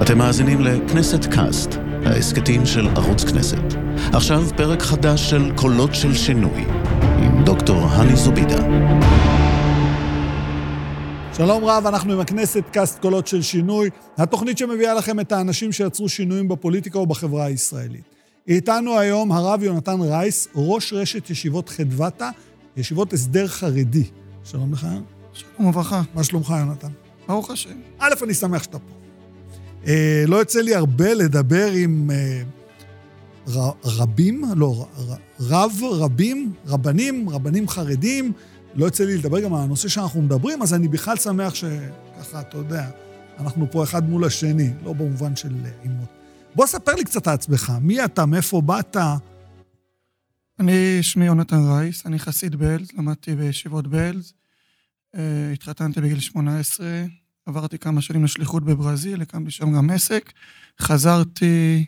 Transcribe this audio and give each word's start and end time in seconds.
אתם 0.00 0.18
מאזינים 0.18 0.60
לכנסת 0.60 1.24
קאסט, 1.24 1.70
ההסכתים 2.04 2.66
של 2.66 2.88
ערוץ 2.88 3.24
כנסת. 3.24 3.74
עכשיו 4.12 4.42
פרק 4.56 4.82
חדש 4.82 5.30
של 5.30 5.52
קולות 5.56 5.94
של 5.94 6.14
שינוי, 6.14 6.64
עם 7.18 7.44
דוקטור 7.44 7.76
הני 7.76 8.16
זובידה. 8.16 8.62
שלום 11.36 11.64
רב, 11.64 11.86
אנחנו 11.86 12.12
עם 12.12 12.20
הכנסת 12.20 12.64
קאסט 12.72 12.98
קולות 12.98 13.26
של 13.26 13.42
שינוי, 13.42 13.90
התוכנית 14.16 14.58
שמביאה 14.58 14.94
לכם 14.94 15.20
את 15.20 15.32
האנשים 15.32 15.72
שיצרו 15.72 16.08
שינויים 16.08 16.48
בפוליטיקה 16.48 16.98
ובחברה 16.98 17.44
הישראלית. 17.44 18.04
איתנו 18.48 18.98
היום 18.98 19.32
הרב 19.32 19.62
יונתן 19.62 20.00
רייס, 20.00 20.48
ראש 20.54 20.92
רשת 20.92 21.30
ישיבות 21.30 21.68
חדוותה, 21.68 22.30
ישיבות 22.76 23.12
הסדר 23.12 23.48
חרדי. 23.48 24.04
שלום 24.44 24.72
לך. 24.72 24.86
שלום 25.32 25.68
וברכה. 25.68 26.02
מה 26.14 26.24
שלומך, 26.24 26.54
יונתן? 26.58 26.90
ברוך 27.28 27.50
השם. 27.50 27.70
א', 27.98 28.12
אני 28.22 28.34
שמח 28.34 28.62
שאתה 28.62 28.78
פה. 28.78 29.01
אה, 29.86 30.24
לא 30.26 30.36
יוצא 30.36 30.60
לי 30.60 30.74
הרבה 30.74 31.14
לדבר 31.14 31.70
עם 31.70 32.10
אה, 32.10 32.42
ר, 33.48 33.70
רבים, 33.84 34.44
לא, 34.56 34.86
ר, 35.08 35.14
רב, 35.40 35.72
רבים, 35.82 36.52
רבנים, 36.66 37.28
רבנים 37.28 37.68
חרדים. 37.68 38.32
לא 38.74 38.84
יוצא 38.84 39.04
לי 39.04 39.18
לדבר 39.18 39.40
גם 39.40 39.54
על 39.54 39.60
הנושא 39.60 39.88
שאנחנו 39.88 40.22
מדברים, 40.22 40.62
אז 40.62 40.74
אני 40.74 40.88
בכלל 40.88 41.16
שמח 41.16 41.54
שככה, 41.54 42.40
אתה 42.40 42.56
יודע, 42.56 42.90
אנחנו 43.38 43.70
פה 43.70 43.84
אחד 43.84 44.10
מול 44.10 44.24
השני, 44.24 44.70
לא 44.84 44.92
במובן 44.92 45.36
של 45.36 45.52
עימות. 45.82 46.08
בוא 46.54 46.66
ספר 46.66 46.94
לי 46.94 47.04
קצת 47.04 47.26
על 47.26 47.34
עצמך, 47.34 47.72
מי 47.80 48.04
אתה, 48.04 48.26
מאיפה 48.26 48.60
באת? 48.60 48.96
אני, 50.60 51.02
שמי 51.02 51.26
יונתן 51.26 51.64
רייס, 51.68 52.06
אני 52.06 52.18
חסיד 52.18 52.56
בעלז, 52.56 52.88
למדתי 52.98 53.34
בישיבות 53.34 53.86
בעלז. 53.86 54.32
Uh, 55.16 55.18
התחתנתי 55.52 56.00
בגיל 56.00 56.20
18, 56.20 56.86
עברתי 57.46 57.78
כמה 57.78 58.02
שנים 58.02 58.24
לשליחות 58.24 58.64
בברזיל, 58.64 59.22
הקמתי 59.22 59.50
שם 59.50 59.72
גם 59.72 59.90
עסק. 59.90 60.32
חזרתי, 60.80 61.84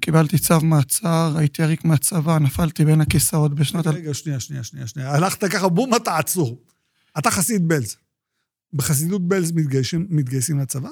קיבלתי 0.00 0.38
צו 0.38 0.60
מעצר, 0.60 1.34
הייתי 1.36 1.62
עריק 1.62 1.84
מהצבא, 1.84 2.38
נפלתי 2.38 2.84
בין 2.84 3.00
הכיסאות 3.00 3.54
בשנות... 3.54 3.86
רגע, 3.86 4.14
שנייה, 4.14 4.40
שנייה, 4.40 4.64
שנייה, 4.64 4.86
שנייה. 4.86 5.14
הלכת 5.14 5.44
ככה, 5.44 5.68
בום, 5.68 5.94
אתה 5.94 6.18
עצור. 6.18 6.62
אתה 7.18 7.30
חסיד 7.30 7.68
בלז. 7.68 7.96
בחסידות 8.72 9.28
בלז 9.28 9.52
מתגייסים, 9.52 10.06
מתגייסים 10.10 10.58
לצבא? 10.58 10.88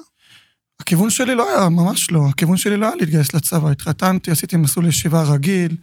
הכיוון 0.79 1.09
שלי 1.09 1.35
לא 1.35 1.49
היה, 1.49 1.69
ממש 1.69 2.11
לא. 2.11 2.29
הכיוון 2.29 2.57
שלי 2.57 2.77
לא 2.77 2.85
היה 2.85 2.95
להתגייס 2.95 3.33
לצבא. 3.33 3.69
התחתנתי, 3.69 4.31
עשיתי 4.31 4.57
מסלול 4.57 4.87
ישיבה 4.87 5.23
רגיל. 5.23 5.77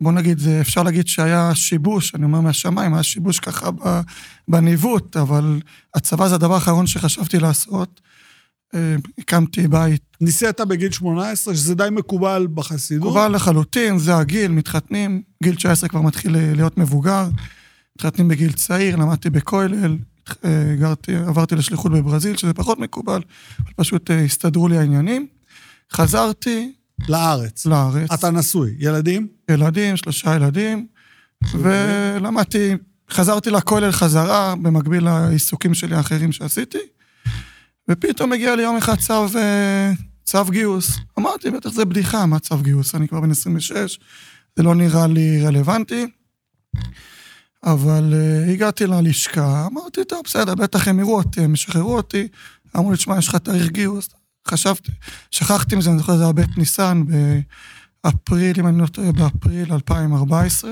אה, 0.00 0.04
בוא 0.04 0.12
נגיד, 0.12 0.38
אפשר 0.60 0.82
להגיד 0.82 1.06
שהיה 1.06 1.54
שיבוש, 1.54 2.14
אני 2.14 2.24
אומר 2.24 2.40
מהשמיים, 2.40 2.94
היה 2.94 3.02
שיבוש 3.02 3.38
ככה 3.38 3.70
בניווט, 4.48 5.16
אבל 5.16 5.60
הצבא 5.94 6.28
זה 6.28 6.34
הדבר 6.34 6.54
האחרון 6.54 6.86
שחשבתי 6.86 7.38
לעשות. 7.38 8.00
אה, 8.74 8.96
הקמתי 9.18 9.68
בית. 9.68 10.02
ניסית 10.20 10.60
בגיל 10.60 10.92
18, 10.92 11.54
שזה 11.54 11.74
די 11.74 11.88
מקובל 11.92 12.46
בחסידות. 12.54 13.08
מקובל 13.08 13.34
לחלוטין, 13.34 13.98
זה 13.98 14.16
הגיל, 14.16 14.50
מתחתנים, 14.50 15.22
גיל 15.42 15.54
19 15.54 15.88
כבר 15.88 16.00
מתחיל 16.00 16.36
להיות 16.54 16.78
מבוגר. 16.78 17.28
מתחתנים 17.96 18.28
בגיל 18.28 18.52
צעיר, 18.52 18.96
למדתי 18.96 19.30
בכולל, 19.30 19.98
אה, 20.44 20.74
גרתי, 20.78 21.14
עברתי 21.14 21.54
לשליחות 21.54 21.92
בברזיל, 21.92 22.36
שזה 22.36 22.54
פחות 22.54 22.78
מקובל, 22.78 23.22
אבל 23.60 23.72
פשוט 23.76 24.10
אה, 24.10 24.24
הסתדרו 24.24 24.68
לי 24.68 24.78
העניינים. 24.78 25.26
חזרתי. 25.92 26.72
לארץ. 27.08 27.66
לארץ. 27.66 28.12
אתה 28.12 28.30
נשוי. 28.30 28.74
ילדים? 28.78 29.28
ילדים, 29.50 29.96
שלושה 29.96 30.36
ילדים, 30.36 30.86
ולמדתי, 31.54 32.74
חזרתי 33.10 33.50
לכולל 33.50 33.92
חזרה, 33.92 34.54
במקביל 34.62 35.04
לעיסוקים 35.04 35.74
שלי 35.74 35.96
האחרים 35.96 36.32
שעשיתי, 36.32 36.78
ופתאום 37.90 38.32
הגיע 38.32 38.56
לי 38.56 38.62
יום 38.62 38.76
אחד 38.76 38.94
צו, 38.94 39.26
אה, 39.36 39.92
צו 40.24 40.44
גיוס. 40.44 40.98
אמרתי, 41.18 41.50
בטח 41.50 41.70
זה 41.70 41.84
בדיחה, 41.84 42.26
מה 42.26 42.38
צו 42.38 42.58
גיוס? 42.58 42.94
אני 42.94 43.08
כבר 43.08 43.20
בן 43.20 43.30
26, 43.30 43.98
זה 44.56 44.62
לא 44.62 44.74
נראה 44.74 45.06
לי 45.06 45.46
רלוונטי. 45.46 46.06
אבל 47.64 48.12
uh, 48.12 48.50
הגעתי 48.50 48.86
ללשכה, 48.86 49.66
אמרתי, 49.66 50.04
טוב, 50.04 50.20
בסדר, 50.24 50.54
בטח 50.54 50.88
הם 50.88 50.98
יראו 51.00 51.18
אותי, 51.18 51.40
הם 51.40 51.54
ישחררו 51.54 51.96
אותי. 51.96 52.28
אמרו 52.76 52.90
לי, 52.90 52.96
תשמע, 52.96 53.18
יש 53.18 53.28
לך 53.28 53.36
תאריך 53.36 53.70
גיוס. 53.70 54.08
חשבתי, 54.50 54.92
שכחתי 55.30 55.76
מזה, 55.76 55.90
אני 55.90 55.98
זוכר, 55.98 56.16
זה 56.16 56.22
היה 56.22 56.32
בית 56.32 56.58
ניסן 56.58 57.02
באפריל, 58.04 58.56
אם 58.58 58.66
אני 58.66 58.78
לא 58.78 58.86
טועה, 58.86 59.12
באפריל 59.12 59.72
2014. 59.72 60.70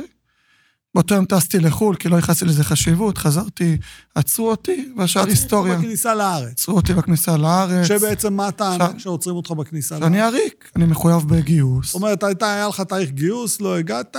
באותו 0.94 1.15
יום 1.15 1.25
טסתי 1.25 1.59
לחו"ל, 1.59 1.97
כי 1.97 2.09
לא 2.09 2.17
ייחסתי 2.17 2.44
לזה 2.44 2.65
חשיבות, 2.65 3.19
חזרתי, 3.19 3.77
עצרו 4.15 4.50
אותי, 4.50 4.93
והשאר 4.97 5.27
היסטוריה. 5.27 5.72
עצרו 5.72 5.83
בכניסה 5.84 6.15
לארץ. 6.15 6.53
עצרו 6.53 6.77
אותי 6.77 6.94
בכניסה 6.94 7.37
לארץ. 7.37 7.87
שבעצם 7.87 8.34
מה 8.34 8.47
הטענה 8.47 8.88
שעוצרים 8.99 9.37
אותך 9.37 9.50
בכניסה 9.50 9.94
לארץ? 9.94 10.05
שאני 10.05 10.21
עריק, 10.21 10.71
אני 10.77 10.84
מחויב 10.84 11.22
בגיוס. 11.28 11.87
זאת 11.87 11.94
אומרת, 11.94 12.43
היה 12.43 12.69
לך 12.69 12.81
תאריך 12.81 13.11
גיוס, 13.11 13.61
לא 13.61 13.78
הגעת, 13.78 14.17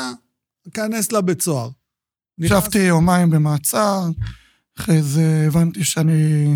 כנס 0.74 1.12
לבית 1.12 1.42
סוהר. 1.42 1.70
ישבתי 2.38 2.80
יומיים 2.80 3.30
במעצר, 3.30 4.04
אחרי 4.80 5.02
זה 5.02 5.44
הבנתי 5.48 5.84
שאני 5.84 6.56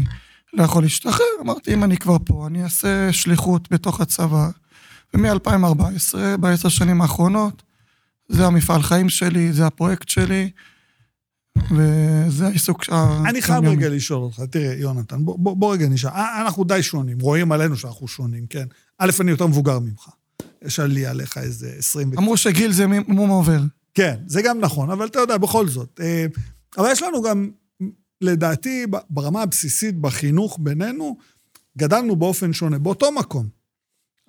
לא 0.53 0.63
יכול 0.63 0.83
להשתחרר, 0.83 1.25
אמרתי, 1.41 1.73
אם 1.73 1.83
אני 1.83 1.97
כבר 1.97 2.17
פה, 2.25 2.47
אני 2.47 2.63
אעשה 2.63 3.13
שליחות 3.13 3.71
בתוך 3.71 4.01
הצבא. 4.01 4.49
ומ-2014, 5.13 6.37
בעשר 6.39 6.69
שנים 6.69 7.01
האחרונות, 7.01 7.63
זה 8.29 8.45
המפעל 8.45 8.81
חיים 8.81 9.09
שלי, 9.09 9.53
זה 9.53 9.65
הפרויקט 9.65 10.09
שלי, 10.09 10.49
וזה 11.71 12.47
העיסוק 12.47 12.83
ה... 12.89 13.23
אני 13.29 13.41
חייב 13.41 13.65
רגע 13.65 13.89
לשאול 13.89 14.23
אותך, 14.23 14.41
תראה, 14.51 14.73
יונתן, 14.73 15.25
בוא, 15.25 15.39
בוא, 15.39 15.57
בוא 15.57 15.73
רגע 15.73 15.87
נשאל. 15.87 16.11
אנחנו 16.41 16.63
די 16.63 16.83
שונים, 16.83 17.19
רואים 17.19 17.51
עלינו 17.51 17.77
שאנחנו 17.77 18.07
שונים, 18.07 18.45
כן? 18.47 18.65
א', 18.99 19.11
אני 19.19 19.31
יותר 19.31 19.47
מבוגר 19.47 19.79
ממך. 19.79 20.09
יש 20.61 20.79
לי 20.79 21.05
עליך 21.05 21.37
איזה 21.37 21.73
20... 21.77 22.11
אמרו 22.17 22.37
שגיל 22.37 22.71
זה 22.71 22.85
מום 23.07 23.29
עובר. 23.29 23.61
כן, 23.93 24.15
זה 24.27 24.41
גם 24.41 24.59
נכון, 24.59 24.89
אבל 24.89 25.05
אתה 25.05 25.19
יודע, 25.19 25.37
בכל 25.37 25.67
זאת. 25.67 25.99
אבל 26.77 26.89
יש 26.91 27.01
לנו 27.01 27.21
גם, 27.21 27.49
לדעתי, 28.21 28.85
ברמה 29.09 29.41
הבסיסית 29.41 29.97
בחינוך 29.97 30.57
בינינו, 30.61 31.17
גדלנו 31.77 32.15
באופן 32.15 32.53
שונה, 32.53 32.79
באותו 32.79 33.11
מקום. 33.11 33.47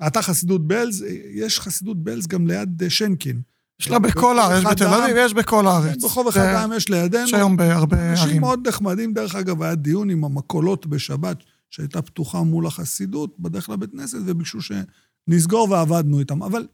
אתה 0.07 0.23
חסידות 0.23 0.67
בלז, 0.67 1.05
יש 1.35 1.61
חסידות 1.61 2.05
בלז 2.05 2.27
גם 2.27 2.47
ליד 2.47 2.83
שנקין. 2.89 3.41
יש 3.81 3.89
לה 3.89 3.99
בכל 3.99 4.39
הארץ, 4.39 4.59
יש 4.59 4.65
בתל 4.65 4.87
אביב, 4.87 5.17
יש 5.19 5.35
בכל 5.35 5.67
הארץ. 5.67 6.03
ברחוב 6.03 6.29
אחד 6.29 6.41
העם 6.41 6.73
יש 6.73 6.89
לידינו. 6.89 7.25
יש 7.25 7.35
היום 7.35 7.57
בהרבה 7.57 7.97
ערים. 7.97 8.11
אנשים 8.11 8.41
מאוד 8.41 8.69
נחמדים, 8.69 9.15
דרך 9.15 9.35
אגב, 9.35 9.63
היה 9.63 9.75
דיון 9.75 10.11
עם 10.11 10.25
המקולות 10.25 10.87
בשבת, 10.87 11.37
שהייתה 11.71 12.03
פתוחה 12.03 12.43
מול 12.43 12.67
החסידות, 12.67 13.39
בדרך 13.39 13.71
לבית 13.71 13.91
כנסת, 13.91 14.19
וביקשו 14.27 14.59
שנסגור 14.61 15.71
ועבדנו 15.71 16.21
איתם. 16.21 16.43
אבל, 16.43 16.67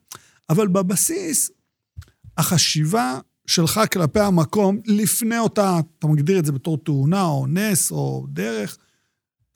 אבל 0.50 0.68
בבסיס, 0.68 1.50
החשיבה 2.38 3.18
שלך 3.50 3.80
כלפי 3.92 4.20
המקום, 4.20 4.78
לפני 4.86 5.38
אותה, 5.38 5.80
אתה 5.98 6.06
מגדיר 6.06 6.38
את 6.38 6.44
זה 6.44 6.52
בתור 6.52 6.78
תאונה, 6.84 7.22
או 7.22 7.46
נס, 7.48 7.90
או 7.90 8.26
דרך, 8.28 8.76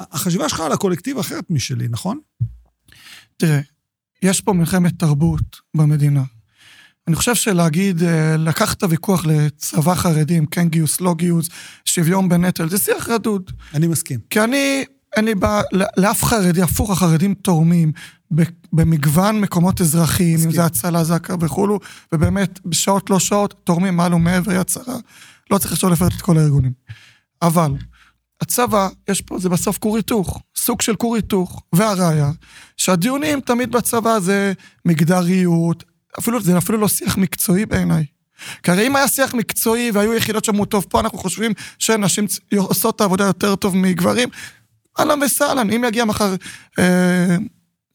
החשיבה 0.00 0.48
שלך 0.48 0.60
על 0.60 0.72
הקולקטיב 0.72 1.18
אחרת 1.18 1.44
משלי, 1.50 1.88
נכון? 1.90 2.18
תראה, 3.36 3.60
יש 4.22 4.40
פה 4.40 4.52
מלחמת 4.52 4.98
תרבות 4.98 5.60
במדינה. 5.76 6.22
אני 7.08 7.16
חושב 7.16 7.34
שלהגיד, 7.34 8.02
לקחת 8.38 8.78
את 8.78 8.82
הוויכוח 8.82 9.26
לצבא 9.26 9.94
חרדים, 9.94 10.46
כן 10.46 10.68
גיוס, 10.68 11.00
לא 11.00 11.14
גיוס, 11.14 11.48
שוויון 11.84 12.28
בנטל, 12.28 12.68
זה 12.68 12.78
שיח 12.78 13.08
רדוד. 13.08 13.50
אני 13.74 13.86
מסכים. 13.86 14.20
כי 14.30 14.40
אני, 14.40 14.84
אין 15.16 15.24
לי 15.24 15.34
בעיה, 15.34 15.62
לאף 15.96 16.24
חרדי, 16.24 16.62
הפוך, 16.62 16.90
החרדים 16.90 17.34
תורמים 17.34 17.92
במגוון 18.72 19.40
מקומות 19.40 19.80
אזרחיים. 19.80 20.38
אם 20.44 20.50
זה 20.50 20.64
הצלה, 20.64 21.04
זקה 21.04 21.34
וכולו, 21.40 21.80
ובאמת, 22.12 22.60
בשעות 22.66 23.10
לא 23.10 23.18
שעות, 23.18 23.54
תורמים 23.64 23.96
מעל 23.96 24.14
ומעבר 24.14 24.52
יד 24.52 24.68
שרה. 24.68 24.96
לא 25.50 25.58
צריך 25.58 25.72
עכשיו 25.72 25.90
לפרט 25.90 26.12
את 26.16 26.20
כל 26.20 26.38
הארגונים. 26.38 26.72
אבל, 27.42 27.72
הצבא, 28.40 28.88
יש 29.08 29.20
פה, 29.20 29.38
זה 29.38 29.48
בסוף 29.48 29.78
כור 29.78 29.96
היתוך, 29.96 30.42
סוג 30.56 30.82
של 30.82 30.96
כור 30.96 31.16
היתוך, 31.16 31.62
והראיה, 31.72 32.30
שהדיונים 32.76 33.40
תמיד 33.40 33.72
בצבא 33.72 34.20
זה 34.20 34.52
מגדריות, 34.84 35.84
אפילו, 36.18 36.42
זה 36.42 36.58
אפילו 36.58 36.78
לא 36.78 36.88
שיח 36.88 37.16
מקצועי 37.16 37.66
בעיניי. 37.66 38.04
כי 38.62 38.70
הרי 38.70 38.86
אם 38.86 38.96
היה 38.96 39.08
שיח 39.08 39.34
מקצועי 39.34 39.90
והיו 39.90 40.14
יחידות 40.14 40.44
שאמרו, 40.44 40.64
טוב, 40.64 40.86
פה 40.88 41.00
אנחנו 41.00 41.18
חושבים 41.18 41.52
שנשים 41.78 42.26
עושות 42.56 42.96
את 42.96 43.00
העבודה 43.00 43.24
יותר 43.24 43.56
טוב 43.56 43.76
מגברים, 43.76 44.28
אהלן 44.98 45.22
וסהלן, 45.22 45.70
אם 45.70 45.84
יגיע 45.88 46.04
מחר 46.04 46.34
אה, 46.78 47.36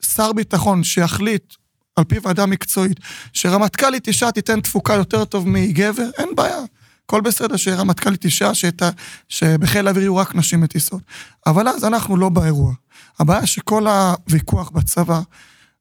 שר 0.01 0.33
ביטחון 0.33 0.83
שיחליט, 0.83 1.53
על 1.95 2.03
פי 2.03 2.15
ועדה 2.23 2.45
מקצועית, 2.45 2.99
שרמטכ"לית 3.33 4.07
אישה 4.07 4.31
תיתן 4.31 4.61
תפוקה 4.61 4.93
יותר 4.93 5.25
טוב 5.25 5.47
מגבר, 5.47 6.09
אין 6.17 6.29
בעיה. 6.35 6.59
הכל 7.05 7.21
בסדר 7.21 7.57
שרמטכ"לית 7.57 8.25
אישה, 8.25 8.53
שת, 8.53 8.81
שבחיל 9.29 9.87
האוויר 9.87 10.03
יהיו 10.03 10.15
רק 10.15 10.35
נשים 10.35 10.61
מטיסות. 10.61 11.01
אבל 11.45 11.67
אז 11.67 11.85
אנחנו 11.85 12.17
לא 12.17 12.29
באירוע. 12.29 12.73
הבעיה 13.19 13.45
שכל 13.45 13.87
הוויכוח 13.87 14.69
בצבא 14.69 15.21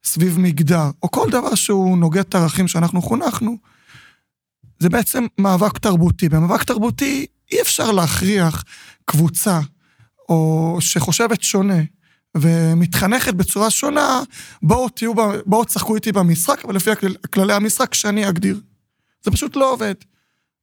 סביב 0.04 0.38
מגדר, 0.38 0.90
או 1.02 1.10
כל 1.10 1.30
דבר 1.30 1.54
שהוא 1.54 1.98
נוגד 1.98 2.20
את 2.20 2.34
הערכים 2.34 2.68
שאנחנו 2.68 3.02
חונכנו, 3.02 3.56
זה 4.78 4.88
בעצם 4.88 5.26
מאבק 5.38 5.78
תרבותי. 5.78 6.28
במאבק 6.28 6.62
תרבותי 6.62 7.26
אי 7.52 7.60
אפשר 7.60 7.90
להכריח 7.90 8.64
קבוצה, 9.04 9.60
או 10.28 10.76
שחושבת 10.80 11.42
שונה, 11.42 11.82
ומתחנכת 12.36 13.34
בצורה 13.34 13.70
שונה, 13.70 14.22
בואו 14.62 14.88
תהיו, 14.88 15.12
בואו 15.46 15.64
תשחקו 15.64 15.94
איתי 15.94 16.12
במשחק, 16.12 16.64
אבל 16.64 16.76
לפי 16.76 16.90
כללי 17.30 17.52
המשחק 17.52 17.94
שאני 17.94 18.28
אגדיר. 18.28 18.60
זה 19.24 19.30
פשוט 19.30 19.56
לא 19.56 19.72
עובד. 19.72 19.94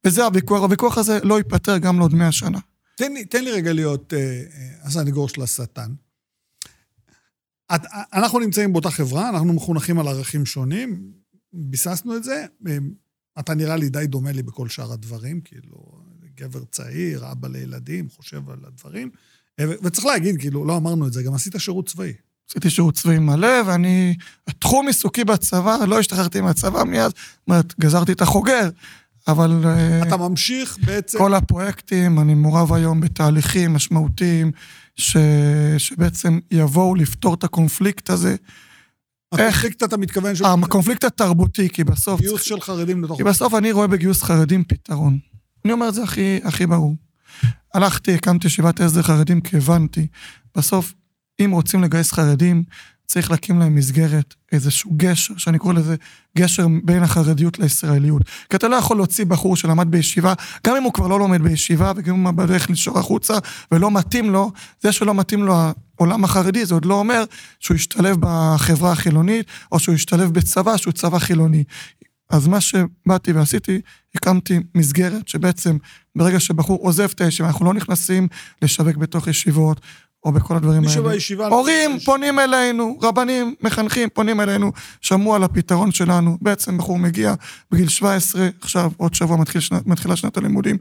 וזה 0.06 0.24
הוויכוח, 0.24 0.62
הוויכוח 0.62 0.98
הזה 0.98 1.18
לא 1.22 1.38
ייפתר 1.38 1.78
גם 1.78 1.98
לעוד 1.98 2.14
מאה 2.14 2.32
שנה. 2.32 2.58
תן 2.96 3.12
לי, 3.12 3.24
תן 3.24 3.44
לי 3.44 3.50
רגע 3.50 3.72
להיות 3.72 4.12
אה, 4.14 4.18
אה, 4.18 4.42
הסנגור 4.82 5.28
של 5.28 5.42
השטן. 5.42 5.94
את, 7.74 7.80
אנחנו 8.12 8.38
נמצאים 8.38 8.72
באותה 8.72 8.90
חברה, 8.90 9.28
אנחנו 9.28 9.52
מחונכים 9.52 9.98
על 9.98 10.08
ערכים 10.08 10.46
שונים, 10.46 11.12
ביססנו 11.52 12.16
את 12.16 12.24
זה. 12.24 12.46
אה, 12.66 12.76
אתה 13.38 13.54
נראה 13.54 13.76
לי 13.76 13.88
די 13.88 14.06
דומה 14.06 14.32
לי 14.32 14.42
בכל 14.42 14.68
שאר 14.68 14.92
הדברים, 14.92 15.40
כאילו, 15.40 16.02
גבר 16.34 16.64
צעיר, 16.64 17.32
אבא 17.32 17.48
לילדים, 17.48 18.08
חושב 18.08 18.50
על 18.50 18.64
הדברים. 18.64 19.10
וצריך 19.60 20.06
להגיד, 20.06 20.40
כאילו, 20.40 20.64
לא 20.64 20.76
אמרנו 20.76 21.06
את 21.06 21.12
זה, 21.12 21.22
גם 21.22 21.34
עשית 21.34 21.54
שירות 21.58 21.88
צבאי. 21.88 22.12
עשיתי 22.50 22.70
שירות 22.70 22.94
צבאי 22.94 23.18
מלא, 23.18 23.62
ואני... 23.66 24.14
תחום 24.58 24.86
עיסוקי 24.86 25.24
בצבא, 25.24 25.76
לא 25.86 25.98
השתחררתי 25.98 26.40
מהצבא 26.40 26.84
מיד, 26.84 27.02
זאת 27.02 27.14
אומרת, 27.48 27.74
גזרתי 27.80 28.12
את 28.12 28.20
החוגר, 28.20 28.68
אבל... 29.28 29.50
אה, 29.64 30.02
אתה 30.02 30.16
ממשיך 30.16 30.78
בעצם... 30.84 31.18
כל 31.18 31.34
הפרויקטים, 31.34 32.20
אני 32.20 32.34
מעורב 32.34 32.72
היום 32.72 33.00
בתהליכים 33.00 33.74
משמעותיים, 33.74 34.52
ש... 34.96 35.16
שבעצם 35.78 36.38
יבואו 36.50 36.94
לפתור 36.94 37.34
את 37.34 37.44
הקונפליקט 37.44 38.10
הזה. 38.10 38.36
הקונפליקט 39.32 39.82
אתה 39.82 39.96
מתכוון 39.96 40.34
ש... 40.34 40.42
הקונפליקט 40.44 41.04
התרבותי, 41.04 41.68
כי 41.68 41.84
בסוף... 41.84 42.20
גיוס 42.20 42.42
של 42.42 42.60
חרדים 42.60 43.04
לתוך... 43.04 43.16
כי 43.16 43.24
בסוף 43.24 43.54
אני 43.54 43.72
רואה 43.72 43.86
בגיוס 43.86 44.22
חרדים 44.22 44.64
פתרון. 44.64 45.18
אני 45.64 45.72
אומר 45.72 45.88
את 45.88 45.94
זה 45.94 46.02
הכי, 46.02 46.40
הכי 46.44 46.66
ברור. 46.66 46.94
הלכתי, 47.76 48.14
הקמתי 48.14 48.46
ישיבת 48.46 48.80
הסדר 48.80 49.02
חרדים 49.02 49.40
כי 49.40 49.56
הבנתי, 49.56 50.06
בסוף, 50.56 50.94
אם 51.44 51.50
רוצים 51.52 51.82
לגייס 51.82 52.12
חרדים, 52.12 52.62
צריך 53.06 53.30
להקים 53.30 53.58
להם 53.58 53.74
מסגרת, 53.74 54.34
איזשהו 54.52 54.90
גשר, 54.96 55.34
שאני 55.36 55.58
קורא 55.58 55.74
לזה 55.74 55.96
גשר 56.38 56.66
בין 56.84 57.02
החרדיות 57.02 57.58
לישראליות. 57.58 58.22
כי 58.50 58.56
אתה 58.56 58.68
לא 58.68 58.76
יכול 58.76 58.96
להוציא 58.96 59.24
בחור 59.24 59.56
שלמד 59.56 59.90
בישיבה, 59.90 60.34
גם 60.66 60.76
אם 60.76 60.82
הוא 60.82 60.92
כבר 60.92 61.06
לא 61.06 61.18
לומד 61.18 61.42
בישיבה, 61.42 61.92
וגם 61.96 62.14
אם 62.14 62.26
הוא 62.26 62.32
בדרך 62.32 62.70
לנשור 62.70 62.98
החוצה, 62.98 63.34
ולא 63.72 63.90
מתאים 63.90 64.30
לו, 64.30 64.52
זה 64.80 64.92
שלא 64.92 65.14
מתאים 65.14 65.42
לו 65.42 65.54
העולם 65.98 66.24
החרדי, 66.24 66.66
זה 66.66 66.74
עוד 66.74 66.84
לא 66.84 66.94
אומר 66.94 67.24
שהוא 67.60 67.74
ישתלב 67.74 68.16
בחברה 68.20 68.92
החילונית, 68.92 69.46
או 69.72 69.78
שהוא 69.78 69.94
ישתלב 69.94 70.32
בצבא, 70.32 70.76
שהוא 70.76 70.92
צבא 70.92 71.18
חילוני. 71.18 71.64
אז 72.30 72.46
מה 72.46 72.60
שבאתי 72.60 73.32
ועשיתי, 73.32 73.80
הקמתי 74.14 74.60
מסגרת 74.74 75.28
שבעצם 75.28 75.76
ברגע 76.16 76.40
שבחור 76.40 76.78
עוזב 76.82 77.08
את 77.14 77.20
הישיבה, 77.20 77.48
אנחנו 77.48 77.66
לא 77.66 77.74
נכנסים 77.74 78.28
לשווק 78.62 78.96
בתוך 78.96 79.26
ישיבות, 79.26 79.80
או 80.24 80.32
בכל 80.32 80.56
הדברים 80.56 80.78
האלה. 80.78 80.86
מישהו 80.86 81.04
בישיבה... 81.04 81.46
הורים 81.46 81.92
לא 81.92 81.98
פונים 82.04 82.38
אלינו, 82.38 82.98
רבנים, 83.02 83.54
מחנכים 83.62 84.08
פונים 84.14 84.40
אלינו, 84.40 84.72
שמעו 85.00 85.34
על 85.34 85.44
הפתרון 85.44 85.92
שלנו. 85.92 86.38
בעצם 86.40 86.78
בחור 86.78 86.98
מגיע 86.98 87.34
בגיל 87.70 87.88
17, 87.88 88.48
עכשיו 88.60 88.92
עוד 88.96 89.14
שבוע 89.14 89.36
מתחיל 89.36 89.60
שנת, 89.60 89.86
מתחילה 89.86 90.16
שנת 90.16 90.36
הלימודים, 90.36 90.76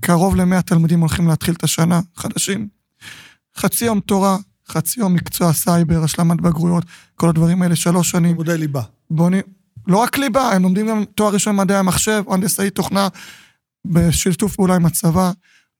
קרוב 0.00 0.36
ל-100 0.36 0.62
תלמידים 0.62 1.00
הולכים 1.00 1.28
להתחיל 1.28 1.54
את 1.54 1.64
השנה, 1.64 2.00
חדשים. 2.16 2.68
חצי 3.56 3.84
יום 3.84 4.00
תורה, 4.00 4.36
חצי 4.68 5.00
יום 5.00 5.14
מקצוע 5.14 5.52
סייבר, 5.52 6.04
השלמת 6.04 6.40
בגרויות, 6.40 6.84
כל 7.14 7.28
הדברים 7.28 7.62
האלה, 7.62 7.76
שלוש 7.76 8.10
שנים. 8.10 8.30
לימודי 8.30 8.58
ליבה. 8.58 8.82
בוני, 9.10 9.40
לא 9.90 9.96
רק 9.96 10.18
ליבה, 10.18 10.52
הם 10.52 10.62
לומדים 10.62 10.88
גם 10.88 11.04
תואר 11.04 11.32
ראשון 11.32 11.56
במדעי 11.56 11.76
המחשב, 11.76 12.22
או 12.26 12.34
הנדסאי 12.34 12.70
תוכנה, 12.70 13.08
בשיתוף 13.84 14.56
פעולה 14.56 14.74
עם 14.74 14.86
הצבא. 14.86 15.32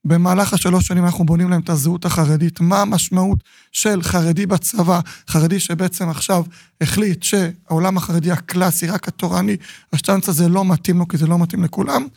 במהלך 0.05 0.53
השלוש 0.53 0.87
שנים 0.87 1.05
אנחנו 1.05 1.25
בונים 1.25 1.49
להם 1.49 1.61
את 1.61 1.69
הזהות 1.69 2.05
החרדית, 2.05 2.59
מה 2.59 2.81
המשמעות 2.81 3.39
של 3.71 4.03
חרדי 4.03 4.45
בצבא, 4.45 4.99
חרדי 5.29 5.59
שבעצם 5.59 6.09
עכשיו 6.09 6.43
החליט 6.81 7.23
שהעולם 7.23 7.97
החרדי 7.97 8.31
הקלאסי, 8.31 8.87
רק 8.87 9.07
התורני, 9.07 9.57
השטנץ 9.93 10.29
הזה 10.29 10.49
לא 10.49 10.65
מתאים 10.65 10.99
לו 10.99 11.07
כי 11.07 11.17
זה 11.17 11.27
לא 11.27 11.39
מתאים 11.39 11.63
לכולם, 11.63 12.07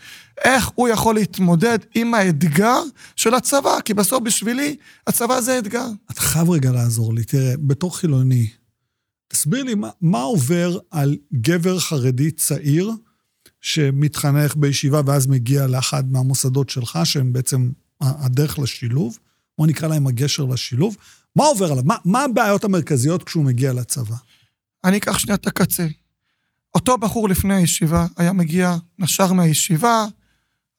איך 0.45 0.71
הוא 0.75 0.89
יכול 0.89 1.15
להתמודד 1.15 1.79
עם 1.95 2.15
האתגר 2.15 2.83
של 3.17 3.35
הצבא, 3.35 3.81
כי 3.85 3.95
בסוף 3.95 4.23
בשבילי 4.23 4.77
הצבא 5.07 5.41
זה 5.41 5.59
אתגר. 5.59 5.87
אתה 6.11 6.21
חייב 6.21 6.51
רגע 6.51 6.73
לעזור 6.73 7.15
לי, 7.15 7.25
תראה, 7.25 7.55
בתור 7.59 7.99
חילוני, 7.99 8.47
תסביר 9.35 9.65
לי 9.65 9.75
מה, 9.75 9.91
מה 10.01 10.23
עובר 10.23 10.79
על 10.91 11.17
גבר 11.33 11.79
חרדי 11.79 12.31
צעיר, 12.31 12.91
שמתחנך 13.61 14.57
בישיבה 14.57 15.01
ואז 15.07 15.27
מגיע 15.27 15.67
לאחד 15.67 16.13
מהמוסדות 16.13 16.71
שלך, 16.71 16.99
שהם 17.05 17.33
בעצם 17.33 17.71
הדרך 18.01 18.59
לשילוב, 18.59 19.19
בוא 19.59 19.67
נקרא 19.67 19.89
להם 19.89 20.07
הגשר 20.07 20.45
לשילוב. 20.45 20.97
מה 21.37 21.45
עובר 21.45 21.73
עליו? 21.73 21.85
מה, 21.85 21.97
מה 22.05 22.25
הבעיות 22.25 22.65
המרכזיות 22.65 23.23
כשהוא 23.23 23.45
מגיע 23.45 23.73
לצבא? 23.73 24.17
אני 24.85 24.97
אקח 24.97 25.19
שנייה 25.19 25.35
את 25.35 25.47
הקצה. 25.47 25.87
אותו 26.75 26.99
בחור 26.99 27.29
לפני 27.29 27.55
הישיבה 27.55 28.07
היה 28.17 28.33
מגיע, 28.33 28.77
נשר 28.99 29.33
מהישיבה, 29.33 30.07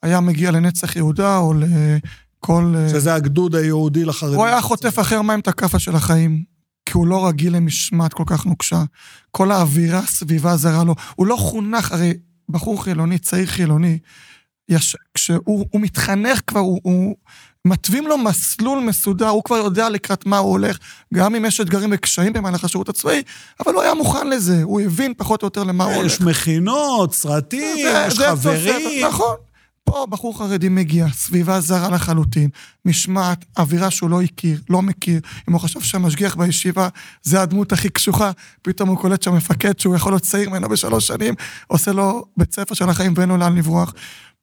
היה 0.04 0.20
מגיע 0.20 0.52
לנצח 0.52 0.96
יהודה 0.96 1.38
או 1.38 1.54
לכל... 1.54 2.74
אה, 2.78 2.90
שזה 2.90 3.14
הגדוד 3.14 3.56
היהודי 3.56 4.06
לחרדים. 4.06 4.38
הוא 4.38 4.46
היה 4.46 4.62
חוטף 4.62 5.00
אחר 5.00 5.22
מים 5.22 5.40
את 5.40 5.48
הכאפה 5.48 5.80
של 5.80 5.96
החיים, 5.96 6.55
כי 6.86 6.92
הוא 6.94 7.08
לא 7.08 7.28
רגיל 7.28 7.56
למשמעת 7.56 8.14
כל 8.14 8.24
כך 8.26 8.46
נוקשה. 8.46 8.84
כל 9.32 9.52
האווירה 9.52 10.02
סביבה 10.02 10.58
זרה 10.58 10.84
לו. 10.84 10.96
הוא 11.16 11.28
לא 11.28 11.36
חונך, 11.36 11.92
הרי 11.92 12.14
בחור 12.50 12.84
חילוני, 12.84 13.18
צעיר 13.20 13.46
חילוני, 13.46 14.00
יש, 14.70 14.96
כשהוא 15.14 15.66
מתחנך 15.74 16.42
כבר, 16.48 16.60
הוא, 16.60 16.80
הוא 16.84 17.16
מתווים 17.66 18.08
לו 18.08 18.18
מסלול 18.18 18.80
מסודר, 18.80 19.28
הוא 19.28 19.44
כבר 19.44 19.56
יודע 19.56 19.90
לקראת 19.90 20.26
מה 20.26 20.38
הוא 20.38 20.52
הולך, 20.52 20.78
גם 21.14 21.36
אם 21.36 21.46
יש 21.46 21.62
אתגרים 21.62 21.90
וקשיים 21.94 22.34
במהלך 22.34 22.64
השירות 22.64 22.90
הצבאי, 22.90 23.24
אבל 23.60 23.74
הוא 23.74 23.82
היה 23.82 23.94
מוכן 23.94 24.28
לזה, 24.28 24.64
הוא 24.64 24.82
הבין 24.82 25.14
פחות 25.18 25.42
או 25.42 25.46
יותר 25.46 25.64
למה 25.64 25.84
הוא 25.84 25.94
הולך. 25.94 26.12
יש 26.12 26.22
מכינות, 26.22 27.14
סרטים, 27.14 27.78
יש 28.08 28.20
חברים. 28.20 29.06
נכון. 29.06 29.36
פה 29.86 30.06
בחור 30.10 30.38
חרדי 30.38 30.70
מגיע, 30.70 31.08
סביבה 31.12 31.62
זרה 31.62 31.90
לחלוטין, 31.90 32.50
משמעת, 32.86 33.46
אווירה 33.58 33.92
שהוא 33.92 34.10
לא 34.10 34.22
הכיר, 34.22 34.62
לא 34.70 34.82
מכיר. 34.82 35.22
אם 35.50 35.54
הוא 35.54 35.62
חשב 35.62 35.82
שהמשגיח 35.82 36.36
בישיבה 36.36 36.90
זה 37.24 37.42
הדמות 37.42 37.72
הכי 37.72 37.90
קשוחה, 37.90 38.32
פתאום 38.62 38.90
הוא 38.90 38.98
קולט 38.98 39.22
שהמפקד, 39.22 39.80
שהוא 39.80 39.96
יכול 39.96 40.12
להיות 40.12 40.24
צעיר 40.24 40.50
ממנו 40.50 40.70
בשלוש 40.70 41.08
שנים, 41.08 41.34
עושה 41.68 41.92
לו 41.92 42.26
בית 42.38 42.54
ספר 42.54 42.76
של 42.76 42.90
החיים 42.90 43.14
ואין 43.16 43.30
לו 43.30 43.38
לאן 43.38 43.56
לברוח. 43.58 43.94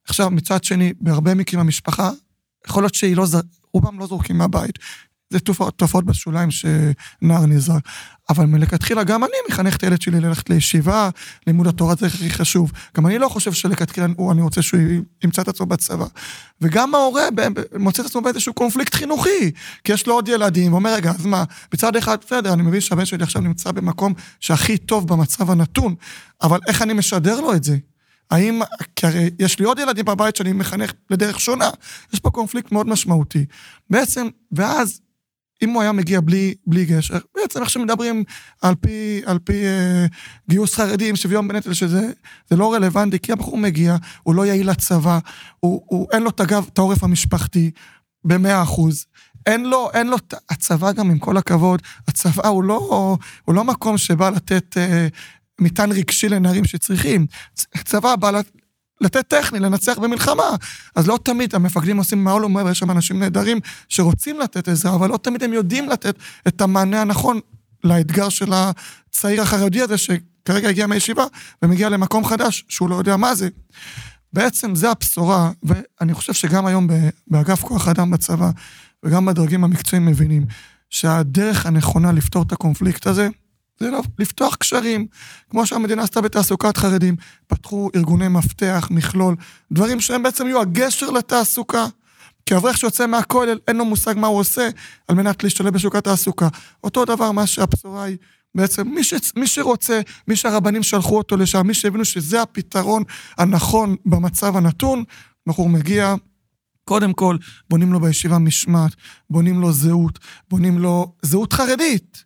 עכשיו, 0.09 0.31
מצד 0.31 0.65
שני, 0.65 0.93
בהרבה 1.01 1.35
מקרים 1.35 1.61
המשפחה, 1.61 2.11
יכול 2.67 2.83
להיות 2.83 2.95
שהיא 2.95 3.17
לא, 3.17 3.27
רובם 3.75 3.99
לא 3.99 4.07
זורקים 4.07 4.39
מהבית. 4.39 4.79
זה 5.33 5.41
תופעות, 5.41 5.79
תופעות 5.79 6.05
בשוליים 6.05 6.49
שנער 6.51 7.47
נזרק. 7.47 7.83
אבל 8.31 8.47
מלכתחילה 8.47 9.05
גם 9.05 9.25
אני 9.25 9.33
מחנך 9.49 9.77
את 9.77 9.83
הילד 9.83 10.03
שלי 10.03 10.21
ללכת 10.21 10.51
לישיבה, 10.51 11.11
לימוד 11.47 11.67
התורה 11.67 11.95
זה 11.95 12.07
הכי 12.07 12.31
חשוב. 12.31 12.73
גם 12.97 13.07
אני 13.07 13.19
לא 13.19 13.29
חושב 13.29 13.53
שלכתחילה 13.53 14.07
אני 14.33 14.43
רוצה 14.43 14.63
שהוא 14.63 14.81
ימצא 15.25 15.43
את 15.43 15.49
עצמו 15.49 15.67
בצבא. 15.67 16.07
וגם 16.61 16.95
ההורה 16.95 17.23
מוצא 17.79 18.03
את 18.03 18.07
עצמו 18.07 18.21
באיזשהו 18.21 18.55
קונפליקט 18.55 18.95
חינוכי, 18.95 19.51
כי 19.85 19.93
יש 19.93 20.07
לו 20.07 20.15
עוד 20.15 20.29
ילדים, 20.29 20.73
ואומר, 20.73 20.95
רגע, 20.95 21.11
אז 21.11 21.27
מה, 21.27 21.45
מצד 21.75 21.97
אחד, 21.97 22.19
בסדר, 22.27 22.53
אני 22.53 22.63
מבין 22.63 22.81
שהבן 22.81 23.05
שלי 23.05 23.23
עכשיו 23.23 23.43
נמצא 23.43 23.73
במקום 23.73 24.15
שהכי 24.41 24.79
טוב 24.79 25.09
במצב 25.09 25.51
הנתון, 25.51 25.95
אבל 26.43 26.59
איך 26.67 26.83
אני 26.83 26.93
משדר 26.93 27.41
לו 27.41 27.55
את 27.55 27.65
זה? 27.65 27.77
האם, 28.31 28.61
כי 28.97 29.07
הרי 29.07 29.31
יש 29.39 29.59
לי 29.59 29.65
עוד 29.65 29.79
ילדים 29.79 30.05
בבית 30.05 30.37
שאני 30.37 30.53
מחנך 30.53 30.93
לדרך 31.11 31.41
שונה, 31.41 31.71
יש 32.13 32.21
פה 32.21 32.31
קונפליקט 32.31 32.73
מאוד 32.73 32.89
משמעותי. 32.89 33.45
בעצם, 33.91 34.29
ואז 34.53 35.01
אם 35.63 35.71
הוא 35.71 35.83
היה 35.83 35.93
מגיע 35.93 36.21
בלי, 36.21 36.55
בלי 36.67 36.85
גשר, 36.85 37.19
בעצם 37.35 37.61
איך 37.61 37.71
שמדברים 37.71 38.25
על 38.63 38.75
פי, 38.75 39.23
על 39.27 39.39
פי 39.39 39.67
אה, 39.67 40.07
גיוס 40.49 40.75
חרדים, 40.75 41.17
שוויון 41.17 41.49
בנטל, 41.49 41.73
שזה 41.73 42.11
לא 42.51 42.75
רלוונטי, 42.75 43.19
כי 43.19 43.33
הבחור 43.33 43.59
מגיע, 43.59 43.97
הוא 44.23 44.35
לא 44.35 44.47
יעיל 44.47 44.71
לצבא, 44.71 45.19
הוא, 45.61 45.83
הוא, 45.87 46.07
אין 46.13 46.23
לו 46.23 46.31
את 46.31 46.41
הגב, 46.41 46.67
את 46.73 46.79
העורף 46.79 47.05
המשפחתי, 47.05 47.71
במאה 48.25 48.63
אחוז. 48.63 49.07
אין 49.47 49.65
לו, 49.65 49.91
אין 49.95 50.07
לו, 50.07 50.17
הצבא 50.51 50.93
גם 50.93 51.11
עם 51.11 51.19
כל 51.19 51.37
הכבוד, 51.37 51.83
הצבא 52.09 52.49
הוא 52.49 52.65
לא, 52.65 53.17
הוא 53.45 53.55
לא 53.55 53.65
מקום 53.65 53.99
שבא 53.99 54.31
לתת 54.31 54.77
אה, 54.77 55.09
מטען 55.61 55.93
רגשי 55.93 56.29
לנערים 56.29 56.65
שצריכים. 56.65 57.27
הצבא 57.75 58.17
בא 58.17 58.31
לתת 59.03 59.29
טכני, 59.29 59.59
לנצח 59.59 59.99
במלחמה. 59.99 60.57
אז 60.95 61.07
לא 61.07 61.19
תמיד 61.23 61.55
המפקדים 61.55 61.97
עושים 61.97 62.25
מעול 62.25 62.45
ומעבר, 62.45 62.71
יש 62.71 62.79
שם 62.79 62.91
אנשים 62.91 63.19
נהדרים 63.19 63.61
שרוצים 63.89 64.41
לתת 64.41 64.69
עזרה, 64.69 64.95
אבל 64.95 65.09
לא 65.09 65.17
תמיד 65.17 65.43
הם 65.43 65.53
יודעים 65.53 65.89
לתת 65.89 66.17
את 66.49 66.61
המענה 66.61 67.01
הנכון 67.01 67.41
לאתגר 67.85 68.29
של 68.29 68.53
הצעיר 68.53 69.43
החרדי 69.43 69.83
הזה, 69.83 69.99
שכרגע 69.99 70.69
הגיע 70.69 70.87
מהישיבה 70.87 71.25
ומגיע 71.63 71.89
למקום 71.89 72.25
חדש 72.25 72.65
שהוא 72.69 72.91
לא 72.91 72.95
יודע 72.95 73.17
מה 73.17 73.35
זה. 73.35 73.49
בעצם 74.33 74.75
זה 74.75 74.91
הבשורה, 74.91 75.51
ואני 75.63 76.15
חושב 76.15 76.33
שגם 76.33 76.67
היום 76.67 76.89
באגף 77.27 77.63
כוח 77.63 77.89
אדם 77.89 78.11
בצבא, 78.11 78.51
וגם 79.03 79.27
בדרגים 79.27 79.65
המקצועיים 79.65 80.07
מבינים, 80.07 80.47
שהדרך 80.91 81.67
הנכונה 81.67 82.13
לפתור 82.13 82.43
את 82.43 82.53
הקונפליקט 82.53 83.07
הזה, 83.07 83.29
זה 83.83 83.91
לפתוח 84.19 84.55
קשרים, 84.55 85.07
כמו 85.51 85.67
שהמדינה 85.67 86.03
עשתה 86.03 86.21
בתעסוקת 86.21 86.77
חרדים. 86.77 87.17
פתחו 87.47 87.91
ארגוני 87.95 88.29
מפתח, 88.29 88.89
מכלול, 88.91 89.37
דברים 89.73 90.01
שהם 90.01 90.23
בעצם 90.23 90.47
יהיו 90.47 90.61
הגשר 90.61 91.11
לתעסוקה. 91.11 91.87
כי 92.47 92.57
אברך 92.57 92.79
שיוצא 92.79 93.07
מהכולל, 93.07 93.59
אין 93.69 93.77
לו 93.77 93.85
מושג 93.85 94.15
מה 94.17 94.27
הוא 94.27 94.39
עושה 94.39 94.69
על 95.09 95.17
מנת 95.17 95.45
להשתלב 95.45 95.75
בשוק 95.75 95.97
התעסוקה. 95.97 96.49
אותו 96.85 97.05
דבר, 97.05 97.33
מה 97.33 97.47
שהבשורה 97.47 98.05
היא, 98.05 98.17
בעצם 98.55 98.89
מי, 98.89 99.05
ש... 99.05 99.15
מי 99.37 99.47
שרוצה, 99.47 100.01
מי 100.29 100.37
שהרבנים 100.37 100.83
שלחו 100.83 101.19
אותו 101.19 101.37
לשם, 101.37 101.67
מי 101.67 101.75
שהבינו 101.75 102.05
שזה 102.05 102.43
הפתרון 102.43 103.03
הנכון 103.39 103.97
במצב 104.07 104.57
הנתון, 104.57 105.05
בחור 105.47 105.69
מגיע, 105.69 106.15
קודם 106.85 107.13
כל, 107.13 107.37
בונים 107.71 107.93
לו 107.93 108.01
בישיבה 108.01 108.39
משמעת, 108.39 108.93
בונים 109.31 109.61
לו 109.61 109.73
זהות, 109.73 110.19
בונים 110.51 110.79
לו 110.79 111.15
זהות 111.23 111.53
חרדית. 111.53 112.25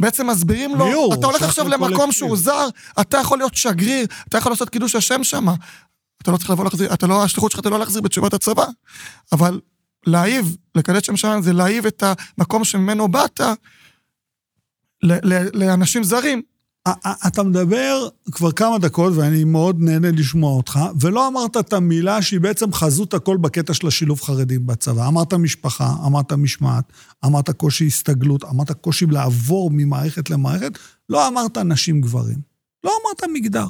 בעצם 0.00 0.26
מסבירים 0.30 0.74
לו, 0.76 0.86
ליאור, 0.86 1.14
אתה 1.14 1.26
הולך 1.26 1.42
עכשיו 1.42 1.68
למקום. 1.68 2.12
שהוא 2.12 2.36
זר, 2.36 2.68
אתה 3.00 3.18
יכול 3.18 3.38
להיות 3.38 3.54
שגריר, 3.54 4.06
אתה 4.28 4.38
יכול 4.38 4.52
לעשות 4.52 4.68
קידוש 4.68 4.94
השם 4.96 5.24
שם. 5.24 5.46
אתה 6.22 6.30
לא 6.30 6.36
צריך 6.36 6.50
לבוא 6.50 6.64
להחזיר, 6.64 6.94
אתה 6.94 7.06
לא, 7.06 7.24
השליחות 7.24 7.50
שלך 7.50 7.60
אתה 7.60 7.70
לא 7.70 7.78
להחזיר 7.78 8.02
בתשובת 8.02 8.34
הצבא. 8.34 8.64
אבל 9.32 9.60
להעיב, 10.06 10.56
לקדש 10.74 11.06
שם 11.06 11.16
שמיים 11.16 11.42
זה 11.42 11.52
להעיב 11.52 11.86
את 11.86 12.02
המקום 12.38 12.64
שממנו 12.64 13.08
באת 13.08 13.40
ל- 15.02 15.32
ל- 15.34 15.64
לאנשים 15.64 16.04
זרים. 16.04 16.42
אתה 17.26 17.42
מדבר 17.42 18.08
כבר 18.32 18.52
כמה 18.52 18.78
דקות, 18.78 19.12
ואני 19.16 19.44
מאוד 19.44 19.76
נהנה 19.80 20.10
לשמוע 20.10 20.56
אותך, 20.56 20.80
ולא 21.00 21.28
אמרת 21.28 21.56
את 21.56 21.72
המילה 21.72 22.22
שהיא 22.22 22.40
בעצם 22.40 22.72
חזות 22.72 23.14
הכל 23.14 23.36
בקטע 23.36 23.74
של 23.74 23.86
השילוב 23.86 24.20
חרדים 24.20 24.66
בצבא. 24.66 25.08
אמרת 25.08 25.34
משפחה, 25.34 25.94
אמרת 26.06 26.32
משמעת, 26.32 26.84
אמרת 27.24 27.50
קושי 27.50 27.86
הסתגלות, 27.86 28.44
אמרת 28.44 28.70
קושי 28.70 29.06
לעבור 29.06 29.70
ממערכת 29.72 30.30
למערכת, 30.30 30.78
לא 31.08 31.28
אמרת 31.28 31.58
נשים 31.58 32.00
גברים. 32.00 32.38
לא 32.84 32.92
אמרת 33.02 33.30
מגדר. 33.32 33.66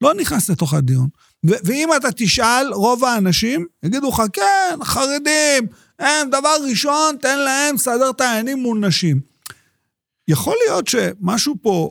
לא 0.00 0.14
נכנס 0.14 0.50
לתוך 0.50 0.74
הדיון. 0.74 1.08
ו- 1.46 1.60
ואם 1.64 1.88
אתה 1.96 2.08
תשאל, 2.16 2.66
רוב 2.72 3.04
האנשים 3.04 3.66
יגידו 3.82 4.08
לך, 4.08 4.22
כן, 4.32 4.78
חרדים, 4.82 5.66
הם, 5.98 6.30
דבר 6.30 6.56
ראשון, 6.70 7.16
תן 7.20 7.38
להם, 7.38 7.76
סדר 7.76 8.10
את 8.10 8.20
העניינים 8.20 8.62
מול 8.62 8.78
נשים. 8.86 9.20
יכול 10.28 10.54
להיות 10.66 10.86
שמשהו 10.86 11.54
פה 11.62 11.90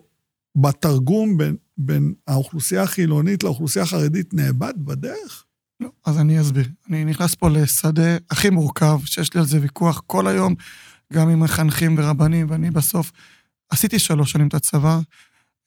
בתרגום 0.61 1.37
בין, 1.37 1.55
בין 1.77 2.13
האוכלוסייה 2.27 2.83
החילונית 2.83 3.43
לאוכלוסייה 3.43 3.85
החרדית 3.85 4.33
נאבד 4.33 4.73
בדרך? 4.77 5.43
לא, 5.79 5.89
אז 6.05 6.17
אני 6.19 6.41
אסביר. 6.41 6.67
אני 6.89 7.05
נכנס 7.05 7.35
פה 7.35 7.49
לשדה 7.49 8.17
הכי 8.29 8.49
מורכב, 8.49 8.99
שיש 9.05 9.33
לי 9.33 9.39
על 9.39 9.45
זה 9.45 9.61
ויכוח 9.61 10.01
כל 10.07 10.27
היום, 10.27 10.55
גם 11.13 11.29
עם 11.29 11.39
מחנכים 11.39 11.95
ורבנים, 11.97 12.47
ואני 12.49 12.71
בסוף 12.71 13.11
עשיתי 13.69 13.99
שלוש 13.99 14.31
שנים 14.31 14.47
את 14.47 14.53
הצבא. 14.53 14.99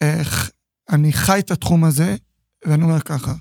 איך 0.00 0.50
אני 0.90 1.12
חי 1.12 1.38
את 1.38 1.50
התחום 1.50 1.84
הזה, 1.84 2.16
ואני 2.64 2.82
אומר 2.82 3.00
ככה, 3.00 3.34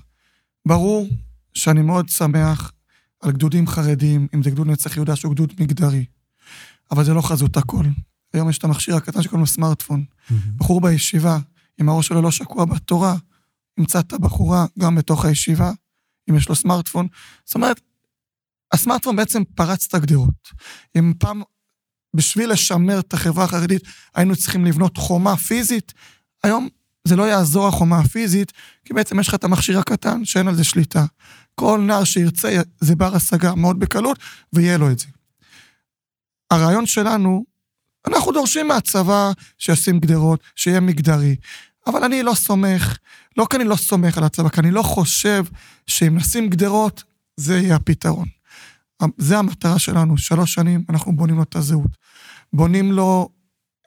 ברור 0.66 1.08
שאני 1.54 1.82
מאוד 1.82 2.08
שמח 2.08 2.72
על 3.20 3.32
גדודים 3.32 3.66
חרדים, 3.66 4.26
אם 4.34 4.42
זה 4.42 4.50
גדוד 4.50 4.66
נצח 4.66 4.96
יהודה 4.96 5.16
שהוא 5.16 5.32
גדוד 5.32 5.52
מגדרי, 5.60 6.04
אבל 6.90 7.04
זה 7.04 7.14
לא 7.14 7.20
חזות 7.20 7.56
הכל. 7.56 7.84
היום 8.32 8.50
יש 8.50 8.58
את 8.58 8.64
המכשיר 8.64 8.96
הקטן 8.96 9.22
שקוראים 9.22 9.40
לו 9.40 9.46
סמארטפון. 9.46 10.04
בחור 10.56 10.80
בישיבה, 10.80 11.38
אם 11.80 11.88
הראש 11.88 12.06
שלו 12.06 12.22
לא 12.22 12.30
שקוע 12.30 12.64
בתורה, 12.64 13.16
ימצא 13.78 14.00
את 14.00 14.12
הבחורה 14.12 14.66
גם 14.78 14.94
בתוך 14.94 15.24
הישיבה, 15.24 15.72
אם 16.30 16.36
יש 16.36 16.48
לו 16.48 16.54
סמארטפון. 16.54 17.06
זאת 17.44 17.54
אומרת, 17.54 17.80
הסמארטפון 18.72 19.16
בעצם 19.16 19.44
פרץ 19.44 19.86
את 19.88 19.94
הגדרות. 19.94 20.48
אם 20.98 21.12
פעם, 21.18 21.42
בשביל 22.14 22.50
לשמר 22.50 23.00
את 23.00 23.14
החברה 23.14 23.44
החרדית, 23.44 23.82
היינו 24.14 24.36
צריכים 24.36 24.64
לבנות 24.64 24.96
חומה 24.96 25.36
פיזית, 25.36 25.92
היום 26.44 26.68
זה 27.04 27.16
לא 27.16 27.22
יעזור 27.22 27.68
החומה 27.68 27.98
הפיזית, 27.98 28.52
כי 28.84 28.94
בעצם 28.94 29.20
יש 29.20 29.28
לך 29.28 29.34
את 29.34 29.44
המכשיר 29.44 29.78
הקטן 29.78 30.24
שאין 30.24 30.48
על 30.48 30.54
זה 30.54 30.64
שליטה. 30.64 31.04
כל 31.54 31.80
נער 31.86 32.04
שירצה, 32.04 32.60
זה 32.80 32.96
בר 32.96 33.16
השגה 33.16 33.54
מאוד 33.54 33.80
בקלות, 33.80 34.18
ויהיה 34.52 34.78
לו 34.78 34.90
את 34.90 34.98
זה. 34.98 35.06
הרעיון 36.50 36.86
שלנו, 36.86 37.44
אנחנו 38.06 38.32
דורשים 38.32 38.68
מהצבא 38.68 39.32
שישים 39.58 40.00
גדרות, 40.00 40.40
שיהיה 40.56 40.80
מגדרי. 40.80 41.36
אבל 41.86 42.04
אני 42.04 42.22
לא 42.22 42.34
סומך, 42.34 42.98
לא 43.36 43.46
כי 43.50 43.56
אני 43.56 43.64
לא 43.64 43.76
סומך 43.76 44.18
על 44.18 44.24
הצבא, 44.24 44.48
כי 44.48 44.60
אני 44.60 44.70
לא 44.70 44.82
חושב 44.82 45.44
שאם 45.86 46.16
נשים 46.16 46.48
גדרות, 46.48 47.04
זה 47.36 47.58
יהיה 47.58 47.76
הפתרון. 47.76 48.28
זה 49.18 49.38
המטרה 49.38 49.78
שלנו, 49.78 50.18
שלוש 50.18 50.54
שנים 50.54 50.84
אנחנו 50.88 51.16
בונים 51.16 51.36
לו 51.36 51.42
את 51.42 51.56
הזהות. 51.56 51.90
בונים 52.52 52.92
לו 52.92 53.28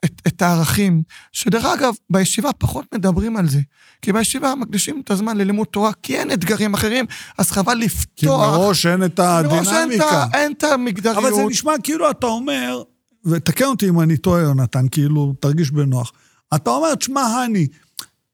את, 0.04 0.22
את 0.26 0.42
הערכים, 0.42 1.02
שדרך 1.32 1.64
אגב, 1.64 1.94
בישיבה 2.10 2.52
פחות 2.52 2.94
מדברים 2.94 3.36
על 3.36 3.48
זה. 3.48 3.60
כי 4.02 4.12
בישיבה 4.12 4.54
מקדישים 4.54 5.02
את 5.04 5.10
הזמן 5.10 5.36
ללימוד 5.36 5.66
תורה, 5.66 5.92
כי 6.02 6.18
אין 6.18 6.32
אתגרים 6.32 6.74
אחרים, 6.74 7.04
אז 7.38 7.50
חבל 7.50 7.74
לפתוח. 7.74 8.06
כי 8.16 8.26
מראש 8.26 8.86
אין 8.86 9.04
את 9.04 9.20
מראש 9.20 9.68
הדינמיקה. 9.68 10.26
אין 10.34 10.52
את 10.52 10.64
המגדריות. 10.64 11.18
אבל 11.18 11.34
זה 11.34 11.44
נשמע 11.44 11.72
כאילו 11.82 12.10
אתה 12.10 12.26
אומר, 12.26 12.82
ותקן 13.26 13.64
אותי 13.64 13.88
אם 13.88 14.00
אני 14.00 14.16
טועה, 14.16 14.42
יונתן, 14.42 14.86
כאילו, 14.90 15.34
תרגיש 15.40 15.70
בנוח. 15.70 16.12
אתה 16.54 16.70
אומר, 16.70 16.94
תשמע, 16.94 17.20
הני, 17.20 17.66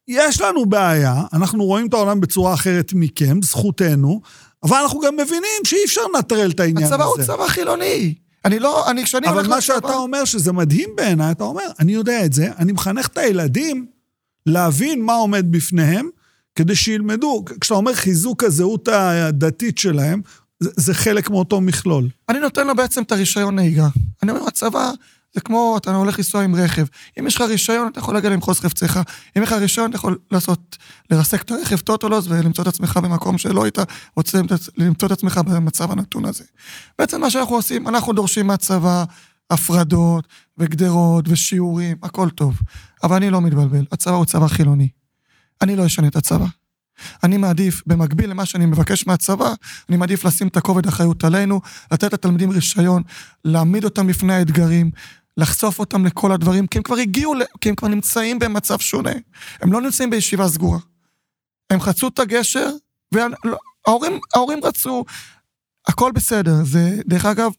יש 0.09 0.41
לנו 0.41 0.67
בעיה, 0.67 1.23
אנחנו 1.33 1.65
רואים 1.65 1.87
את 1.87 1.95
העולם 1.95 2.21
בצורה 2.21 2.55
אחרת 2.55 2.93
מכם, 2.95 3.43
זכותנו, 3.43 4.21
אבל 4.63 4.77
אנחנו 4.77 5.01
גם 5.01 5.15
מבינים 5.15 5.61
שאי 5.65 5.79
אפשר 5.87 6.01
לנטרל 6.15 6.51
את 6.51 6.61
העניין 6.61 6.85
הזה. 6.87 6.95
הצבא 6.95 7.05
הוא 7.05 7.23
צבא 7.23 7.49
חילוני. 7.49 8.15
אני 8.45 8.59
לא, 8.59 8.91
אני, 8.91 9.05
כשאני 9.05 9.29
אבל 9.29 9.37
הולך 9.37 9.49
מה 9.49 9.57
לצבא- 9.57 9.61
שאתה 9.75 9.95
אומר, 9.95 10.25
שזה 10.25 10.53
מדהים 10.53 10.89
בעיניי, 10.97 11.31
אתה 11.33 11.45
אומר, 11.45 11.63
אני 11.79 11.93
יודע 11.93 12.25
את 12.25 12.33
זה, 12.33 12.49
אני 12.59 12.73
מחנך 12.73 13.07
את 13.07 13.19
הילדים 13.19 13.87
להבין 14.47 15.03
מה 15.03 15.13
עומד 15.15 15.47
בפניהם, 15.53 16.09
כדי 16.55 16.75
שילמדו. 16.77 17.45
כשאתה 17.61 17.75
אומר 17.75 17.95
חיזוק 17.95 18.45
הזהות 18.45 18.89
הדתית 18.89 19.79
שלהם, 19.79 20.21
זה, 20.61 20.71
זה 20.77 20.95
חלק 20.95 21.31
מאותו 21.31 21.61
מכלול. 21.61 22.09
אני 22.29 22.41
נותן 22.41 22.67
לו 22.67 22.77
בעצם 22.77 23.03
את 23.03 23.13
הרישיון 23.13 23.55
נהיגה. 23.55 23.89
אני 24.23 24.31
אומר, 24.31 24.47
הצבא 24.47 24.91
זה 25.35 25.41
כמו, 25.41 25.77
אתה 25.77 25.95
הולך 25.95 26.19
לנסוע 26.19 26.43
עם 26.43 26.55
רכב. 26.55 26.85
אם 27.19 27.27
יש 27.27 27.37
לך 27.37 27.41
רישיון, 27.41 27.89
אתה 27.93 27.99
יכול 27.99 28.15
להגיע 28.15 28.31
למחוז 28.31 28.61
חפצך. 28.61 29.01
אם 29.37 29.43
יש 29.43 29.49
לך 29.49 29.55
רישיון, 29.55 29.91
אתה 29.91 29.97
יכול 29.97 30.19
לעשות, 30.31 30.77
לרסק 31.11 31.43
את 31.43 31.51
הרכב 31.51 31.77
טוטולוס 31.77 32.27
ולמצוא 32.29 32.63
את 32.63 32.69
עצמך 32.69 32.97
במקום 32.97 33.39
שלא 33.39 33.65
היית 33.65 33.79
רוצה 34.17 34.41
למצוא 34.77 35.07
את 35.07 35.13
עצמך 35.13 35.39
במצב 35.39 35.91
הנתון 35.91 36.25
הזה. 36.25 36.45
בעצם 36.99 37.21
מה 37.21 37.31
שאנחנו 37.31 37.57
עושים, 37.57 37.89
אנחנו 37.89 38.13
דורשים 38.13 38.47
מהצבא 38.47 39.05
הפרדות 39.51 40.29
וגדרות 40.59 41.25
ושיעורים, 41.29 41.97
הכל 42.03 42.31
טוב. 42.31 42.59
אבל 43.03 43.17
אני 43.17 43.31
לא 43.31 43.41
מתבלבל, 43.41 43.85
הצבא 43.93 44.15
הוא 44.15 44.25
צבא 44.25 44.47
חילוני. 44.47 44.89
אני 45.63 45.77
לא 45.77 45.87
אשנה 45.87 46.09
את 46.09 46.17
הצבא. 46.17 46.47
אני 47.25 47.37
מעדיף, 47.37 47.83
במקביל 47.87 48.31
למה 48.31 48.47
שאני 48.47 48.67
מבקש 48.67 49.07
מהצבא, 49.07 49.53
אני 49.89 49.97
מעדיף 49.97 50.25
לשים 50.25 50.49
את 50.49 50.57
הכובד 50.57 50.87
האחריות 50.87 51.25
עלינו, 51.25 51.61
לתת 51.93 52.13
לתלמידים 52.13 52.51
רישיון, 52.51 53.03
להעמיד 53.45 53.85
אותם 53.85 54.07
בפני 54.07 54.35
האתגרים, 54.35 54.91
לחשוף 55.37 55.79
אותם 55.79 56.07
לכל 56.07 56.33
הדברים, 56.33 56.67
כי 56.67 56.79
הם 56.79 56.83
כבר 56.83 56.97
הגיעו, 56.97 57.35
כי 57.61 57.69
הם 57.69 57.75
כבר 57.75 57.89
נמצאים 57.89 58.39
במצב 58.39 58.79
שונה. 58.79 59.13
הם 59.61 59.73
לא 59.73 59.81
נמצאים 59.81 60.11
בישיבה 60.11 60.49
סגורה. 60.49 60.79
הם 61.71 61.81
חצו 61.81 62.09
את 62.09 62.19
הגשר, 62.19 62.71
וההורים 63.13 64.19
ההורים 64.35 64.61
רצו, 64.65 65.05
הכל 65.89 66.13
בסדר. 66.13 66.55
זה, 66.65 67.01
דרך 67.07 67.25
אגב, 67.25 67.53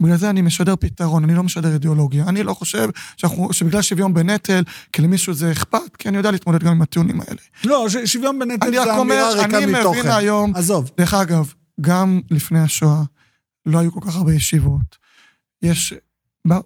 בגלל 0.00 0.16
זה 0.16 0.30
אני 0.30 0.42
משדר 0.42 0.74
פתרון, 0.76 1.24
אני 1.24 1.34
לא 1.34 1.42
משדר 1.42 1.72
אידיאולוגיה. 1.72 2.24
אני 2.28 2.42
לא 2.42 2.54
חושב 2.54 2.88
שאנחנו, 3.16 3.52
שבגלל 3.52 3.82
שוויון 3.82 4.14
בנטל, 4.14 4.62
כי 4.92 5.02
למישהו 5.02 5.34
זה 5.34 5.52
אכפת, 5.52 5.96
כי 5.98 6.08
אני 6.08 6.16
יודע 6.16 6.30
להתמודד 6.30 6.62
גם 6.64 6.72
עם 6.72 6.82
הטיעונים 6.82 7.20
האלה. 7.20 7.40
לא, 7.64 7.88
ש- 7.88 7.96
שוויון 8.12 8.38
בנטל 8.38 8.66
אני 8.66 8.76
זה 8.84 9.00
אמירה 9.00 9.32
ריקה 9.32 9.58
אני 9.58 9.66
מתוכן. 9.66 9.98
מבין 9.98 10.10
היום, 10.12 10.56
עזוב. 10.56 10.90
דרך 10.98 11.14
אגב, 11.14 11.52
גם 11.80 12.20
לפני 12.30 12.58
השואה 12.60 13.02
לא 13.66 13.78
היו 13.78 13.92
כל 13.92 14.00
כך 14.06 14.16
הרבה 14.16 14.34
ישיבות. 14.34 14.96
יש, 15.62 15.94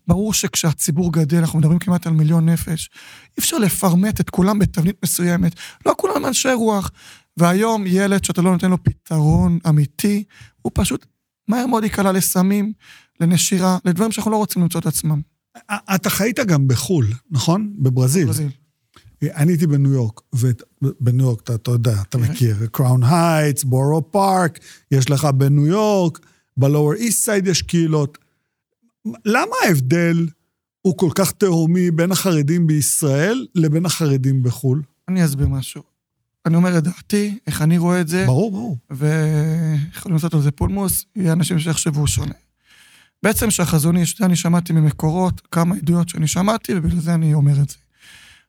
ברור 0.07 0.35
שכשהציבור 0.35 1.13
גדל, 1.13 1.39
אנחנו 1.39 1.59
מדברים 1.59 1.79
כמעט 1.79 2.07
על 2.07 2.13
מיליון 2.13 2.49
נפש, 2.49 2.91
אי 3.27 3.39
אפשר 3.39 3.59
לפרמט 3.59 4.21
את 4.21 4.31
כולם 4.31 4.59
בתבנית 4.59 4.97
מסוימת. 5.05 5.53
לא 5.87 5.95
כולם 5.99 6.27
אנשי 6.27 6.53
רוח. 6.53 6.91
והיום 7.37 7.85
ילד 7.87 8.25
שאתה 8.25 8.43
לא 8.43 8.53
נותן 8.53 8.71
לו 8.71 8.83
פתרון 8.85 9.59
אמיתי, 9.69 10.25
הוא 10.63 10.73
פשוט 10.75 11.07
מהר 11.49 11.67
מאוד 11.67 11.85
ייקלע 11.85 12.13
לסמים, 12.13 12.73
לנשירה, 13.21 13.79
לדברים 13.85 14.13
שאנחנו 14.13 14.31
לא 14.31 14.37
רוצים 14.37 14.63
למצוא 14.63 14.81
את 14.81 14.87
עצמם. 14.87 15.21
אתה 15.95 16.11
חיית 16.11 16.41
גם 16.41 16.69
בחו"ל, 16.69 17.07
נכון? 17.31 17.73
בברזיל. 17.79 18.27
ברזיל. 18.27 18.51
אני 19.23 19.53
הייתי 19.53 19.67
בניו 19.67 19.93
יורק, 19.93 20.21
ובניו 20.33 21.27
יורק, 21.27 21.41
אתה, 21.41 21.55
אתה 21.55 21.71
יודע, 21.71 22.03
אתה 22.03 22.19
כן. 22.19 22.25
מכיר, 22.25 22.57
קראון 22.73 23.03
הייטס, 23.03 23.65
בורו 23.65 24.11
פארק, 24.11 24.59
יש 24.91 25.11
לך 25.11 25.25
בניו 25.25 25.67
יורק, 25.67 26.19
בלואר 26.57 26.93
איסט 26.93 27.25
סייד 27.25 27.47
יש 27.47 27.63
קהילות. 27.63 28.19
למה 29.25 29.57
ההבדל 29.65 30.27
הוא 30.83 30.99
כל 30.99 31.11
כך 31.15 31.33
תהומי 31.33 31.91
בין 31.91 32.13
החרדים 32.13 32.67
בישראל 32.67 33.47
לבין 33.55 33.87
החרדים 33.87 34.43
בחו"ל? 34.43 34.83
אני 35.09 35.25
אסביר 35.25 35.49
משהו. 35.49 35.83
אני 36.47 36.57
אומר 36.57 36.79
את 36.79 36.83
דעתי, 36.83 37.39
איך 37.47 37.63
אני 37.63 37.79
רואה 37.79 38.01
את 38.01 38.09
זה. 38.09 38.27
ברור, 38.27 38.51
ברור. 38.51 38.79
ויכולים 38.91 40.17
לעשות 40.17 40.35
על 40.35 40.41
זה 40.41 40.51
פולמוס, 40.51 41.05
יהיה 41.17 41.33
אנשים 41.33 41.59
שיחשבו 41.59 42.07
שונה. 42.07 42.35
בעצם 43.23 43.51
שהחזון 43.51 43.97
איש, 43.97 44.19
זה 44.19 44.25
אני 44.25 44.37
שמעתי 44.37 44.73
ממקורות, 44.73 45.41
כמה 45.51 45.75
עדויות 45.75 46.09
שאני 46.09 46.27
שמעתי, 46.27 46.75
ובגלל 46.75 47.01
זה 47.01 47.15
אני 47.15 47.35
אומר 47.35 47.63
את 47.63 47.69
זה. 47.69 47.77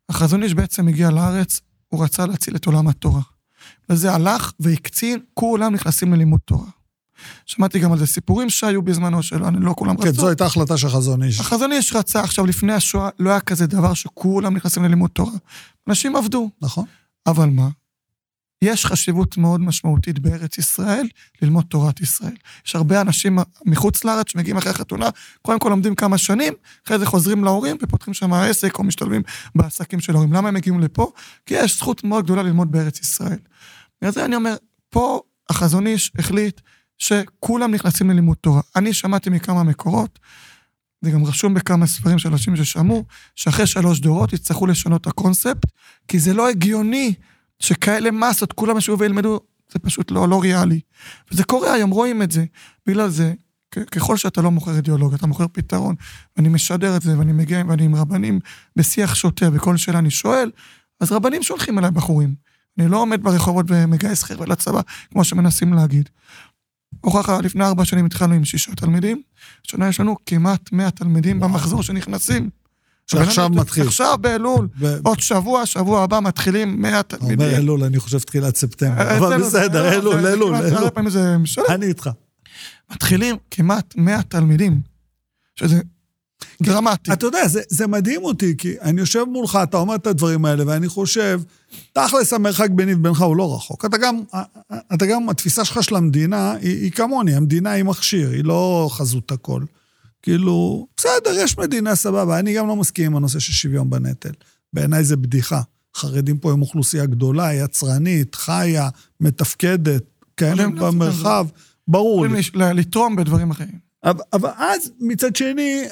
החזון 0.09 0.43
איש 0.43 0.53
בעצם 0.53 0.87
הגיע 0.87 1.11
לארץ, 1.11 1.61
הוא 1.87 2.03
רצה 2.03 2.25
להציל 2.25 2.55
את 2.55 2.65
עולם 2.65 2.87
התורה. 2.87 3.21
וזה 3.89 4.13
הלך 4.13 4.51
והקצין, 4.59 5.19
כולם 5.33 5.73
נכנסים 5.73 6.13
ללימוד 6.13 6.39
תורה. 6.45 6.67
שמעתי 7.45 7.79
גם 7.79 7.91
על 7.91 7.97
זה 7.97 8.07
סיפורים 8.07 8.49
שהיו 8.49 8.81
בזמנו 8.81 9.23
שלו, 9.23 9.47
אני 9.47 9.57
לא 9.59 9.73
כולם 9.77 9.97
כן, 9.97 10.07
רצו. 10.07 10.21
זו 10.21 10.27
הייתה 10.27 10.45
החלטה 10.45 10.77
של 10.77 10.89
חזון 10.89 11.23
איש. 11.23 11.39
החזון 11.39 11.71
איש 11.71 11.93
רצה, 11.95 12.21
עכשיו 12.21 12.45
לפני 12.45 12.73
השואה 12.73 13.09
לא 13.19 13.29
היה 13.29 13.39
כזה 13.39 13.67
דבר 13.67 13.93
שכולם 13.93 14.55
נכנסים 14.55 14.83
ללימוד 14.83 15.09
תורה. 15.09 15.31
אנשים 15.87 16.15
עבדו, 16.15 16.49
נכון. 16.61 16.85
אבל 17.27 17.49
מה? 17.49 17.69
יש 18.61 18.85
חשיבות 18.85 19.37
מאוד 19.37 19.61
משמעותית 19.61 20.19
בארץ 20.19 20.57
ישראל 20.57 21.07
ללמוד 21.41 21.65
תורת 21.65 22.01
ישראל. 22.01 22.35
יש 22.65 22.75
הרבה 22.75 23.01
אנשים 23.01 23.39
מחוץ 23.65 24.03
לארץ 24.03 24.29
שמגיעים 24.29 24.57
אחרי 24.57 24.71
החתונה, 24.71 25.09
קודם 25.41 25.59
כל 25.59 25.69
לומדים 25.69 25.95
כמה 25.95 26.17
שנים, 26.17 26.53
אחרי 26.85 26.99
זה 26.99 27.05
חוזרים 27.05 27.43
להורים 27.43 27.77
ופותחים 27.81 28.13
שם 28.13 28.33
עסק 28.33 28.79
או 28.79 28.83
משתלבים 28.83 29.21
בעסקים 29.55 29.99
של 29.99 30.13
ההורים. 30.13 30.33
למה 30.33 30.47
הם 30.47 30.53
מגיעים 30.53 30.79
לפה? 30.79 31.11
כי 31.45 31.53
יש 31.53 31.77
זכות 31.77 32.03
מאוד 32.03 32.23
גדולה 32.23 32.43
ללמוד 32.43 32.71
בארץ 32.71 32.99
ישראל. 32.99 33.39
בגלל 34.01 34.11
זה 34.11 34.25
אני 34.25 34.35
אומר, 34.35 34.55
פה 34.89 35.21
החזון 35.49 35.87
איש 35.87 36.11
החליט 36.19 36.61
שכולם 36.97 37.71
נכנסים 37.71 38.09
ללימוד 38.09 38.37
תורה. 38.41 38.61
אני 38.75 38.93
שמעתי 38.93 39.29
מכמה 39.29 39.63
מקורות, 39.63 40.19
זה 41.01 41.11
גם 41.11 41.25
רשום 41.25 41.53
בכמה 41.53 41.87
ספרים 41.87 42.19
של 42.19 42.29
אנשים 42.29 42.55
ששמעו, 42.55 43.03
שאחרי 43.35 43.67
שלוש 43.67 43.99
דורות 43.99 44.33
יצטרכו 44.33 44.67
לשנות 44.67 45.01
את 45.01 45.07
הקונספט, 45.07 45.65
כי 46.07 46.19
זה 46.19 46.33
לא 46.33 46.49
הגיוני 46.49 47.13
שכאלה 47.59 48.11
מסות, 48.11 48.53
כולם 48.53 48.77
ישבו 48.77 48.99
וילמדו, 48.99 49.39
זה 49.71 49.79
פשוט 49.79 50.11
לא, 50.11 50.29
לא 50.29 50.41
ריאלי. 50.41 50.79
וזה 51.31 51.43
קורה 51.43 51.73
היום, 51.73 51.89
רואים 51.89 52.21
את 52.21 52.31
זה. 52.31 52.45
בגלל 52.85 53.09
זה, 53.09 53.33
ככל 53.91 54.17
שאתה 54.17 54.41
לא 54.41 54.51
מוכר 54.51 54.75
אידיאולוגיה, 54.75 55.17
אתה 55.17 55.27
מוכר 55.27 55.45
פתרון, 55.51 55.95
ואני 56.37 56.49
משדר 56.49 56.97
את 56.97 57.01
זה, 57.01 57.19
ואני 57.19 57.33
מגיע, 57.33 57.63
ואני 57.67 57.83
עם 57.83 57.95
רבנים 57.95 58.39
בשיח 58.75 59.15
שוטר, 59.15 59.49
וכל 59.53 59.77
שאלה 59.77 59.99
אני 59.99 60.09
שואל, 60.09 60.51
אז 60.99 61.11
רבנים 61.11 61.43
שולחים 61.43 61.79
אליי 61.79 61.91
בחורים. 61.91 62.35
אני 62.79 62.87
לא 62.87 62.97
עומד 62.97 63.23
ברחובות 63.23 63.65
ומגייס 63.69 64.23
חבר'ה 64.23 64.45
לצבא, 64.45 64.81
כמו 65.11 65.23
שמנסים 65.23 65.73
להגיד. 65.73 66.09
הוכחה, 67.01 67.41
לפני 67.41 67.63
ארבע 67.63 67.85
שנים 67.85 68.05
התחלנו 68.05 68.33
עם 68.33 68.45
שישה 68.45 68.75
תלמידים, 68.75 69.21
השנה 69.65 69.87
יש 69.89 69.99
לנו 69.99 70.15
כמעט 70.25 70.71
מאה 70.71 70.91
תלמידים 70.91 71.39
במחזור 71.39 71.83
שנכנסים. 71.83 72.49
שעכשיו 73.07 73.49
מתחיל. 73.49 73.87
עכשיו 73.87 74.17
באלול, 74.21 74.67
עוד 75.03 75.19
שבוע, 75.19 75.65
שבוע 75.65 76.03
הבא 76.03 76.19
מתחילים 76.19 76.81
100 76.81 77.03
תלמידים. 77.03 77.39
אומר 77.39 77.57
אלול, 77.57 77.83
אני 77.83 77.99
חושב 77.99 78.19
תחילת 78.19 78.55
ספטמבר, 78.55 79.17
אבל 79.17 79.41
בסדר, 79.41 79.93
אלול, 79.93 80.27
אלול, 80.27 80.55
אלול. 80.55 80.89
אני 81.69 81.85
איתך. 81.85 82.09
מתחילים 82.91 83.35
כמעט 83.51 83.93
100 83.97 84.21
תלמידים, 84.23 84.81
שזה 85.55 85.81
דרמטי. 86.61 87.13
אתה 87.13 87.25
יודע, 87.25 87.41
זה 87.69 87.87
מדהים 87.87 88.23
אותי, 88.23 88.57
כי 88.57 88.75
אני 88.81 89.01
יושב 89.01 89.23
מולך, 89.23 89.59
אתה 89.63 89.77
אומר 89.77 89.95
את 89.95 90.07
הדברים 90.07 90.45
האלה, 90.45 90.63
ואני 90.67 90.87
חושב, 90.87 91.41
תכלס 91.93 92.33
המרחק 92.33 92.69
ביני 92.69 92.93
ובינך 92.93 93.21
הוא 93.21 93.35
לא 93.35 93.55
רחוק. 93.55 93.85
אתה 93.85 93.97
גם, 93.97 94.21
אתה 94.93 95.05
גם, 95.05 95.29
התפיסה 95.29 95.65
שלך 95.65 95.83
של 95.83 95.95
המדינה 95.95 96.51
היא 96.51 96.91
כמוני, 96.91 97.35
המדינה 97.35 97.71
היא 97.71 97.83
מכשיר, 97.83 98.29
היא 98.29 98.43
לא 98.43 98.89
חזות 98.91 99.31
הכל. 99.31 99.61
כאילו, 100.27 100.87
בסדר, 100.97 101.31
יש 101.39 101.57
מדינה 101.57 101.95
סבבה, 101.95 102.39
אני 102.39 102.53
גם 102.53 102.67
לא 102.67 102.75
מסכים 102.75 103.05
עם 103.05 103.15
הנושא 103.15 103.39
של 103.39 103.53
שוויון 103.53 103.89
בנטל. 103.89 104.31
בעיניי 104.73 105.03
זה 105.03 105.17
בדיחה. 105.17 105.61
חרדים 105.95 106.37
פה 106.37 106.51
הם 106.51 106.61
אוכלוסייה 106.61 107.05
גדולה, 107.05 107.53
יצרנית, 107.53 108.35
חיה, 108.35 108.89
מתפקדת, 109.21 110.03
כן, 110.37 110.75
במרחב, 110.75 111.47
ברור 111.87 112.27
לי. 112.27 112.41
לתרום 112.73 113.15
בדברים 113.15 113.51
אחרים. 113.51 113.79
אבל, 114.03 114.21
אבל 114.33 114.49
אז, 114.57 114.91
מצד 114.99 115.35
שני, 115.35 115.83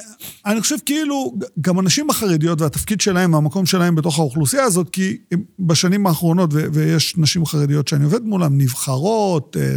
אני 0.46 0.62
חושב 0.62 0.76
כאילו, 0.86 1.36
גם 1.62 1.80
הנשים 1.80 2.10
החרדיות 2.10 2.62
והתפקיד 2.62 3.02
שלהם, 3.02 3.36
המקום 3.36 3.66
שלהם 3.66 3.96
בתוך 3.96 4.20
האוכלוסייה 4.20 4.64
הזאת, 4.64 4.90
כי 4.90 5.18
בשנים 5.60 6.08
האחרונות, 6.08 6.50
ו- 6.54 6.68
ויש 6.74 7.18
נשים 7.18 7.46
חרדיות 7.46 7.88
שאני 7.88 8.04
עובד 8.04 8.24
מולן, 8.24 8.58
נבחרות, 8.58 9.58
אה, 9.60 9.76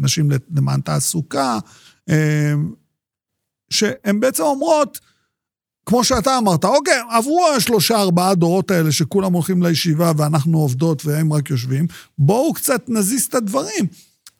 נשים 0.00 0.30
למען 0.56 0.80
תעסוקה, 0.80 1.58
אה, 2.10 2.54
שהן 3.70 4.20
בעצם 4.20 4.42
אומרות, 4.42 5.00
כמו 5.86 6.04
שאתה 6.04 6.38
אמרת, 6.38 6.64
אוקיי, 6.64 7.00
עברו 7.10 7.46
השלושה, 7.56 7.96
ארבעה 7.96 8.34
דורות 8.34 8.70
האלה 8.70 8.92
שכולם 8.92 9.32
הולכים 9.32 9.62
לישיבה 9.62 10.12
ואנחנו 10.16 10.58
עובדות 10.58 11.06
והם 11.06 11.32
רק 11.32 11.50
יושבים, 11.50 11.86
בואו 12.18 12.54
קצת 12.54 12.84
נזיז 12.88 13.24
את 13.24 13.34
הדברים. 13.34 13.86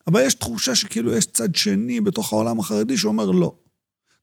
אבל 0.07 0.23
יש 0.27 0.35
תחושה 0.35 0.75
שכאילו 0.75 1.17
יש 1.17 1.27
צד 1.27 1.55
שני 1.55 2.01
בתוך 2.01 2.33
העולם 2.33 2.61
החרדי 2.61 2.97
שאומר 2.97 3.31
לא. 3.31 3.55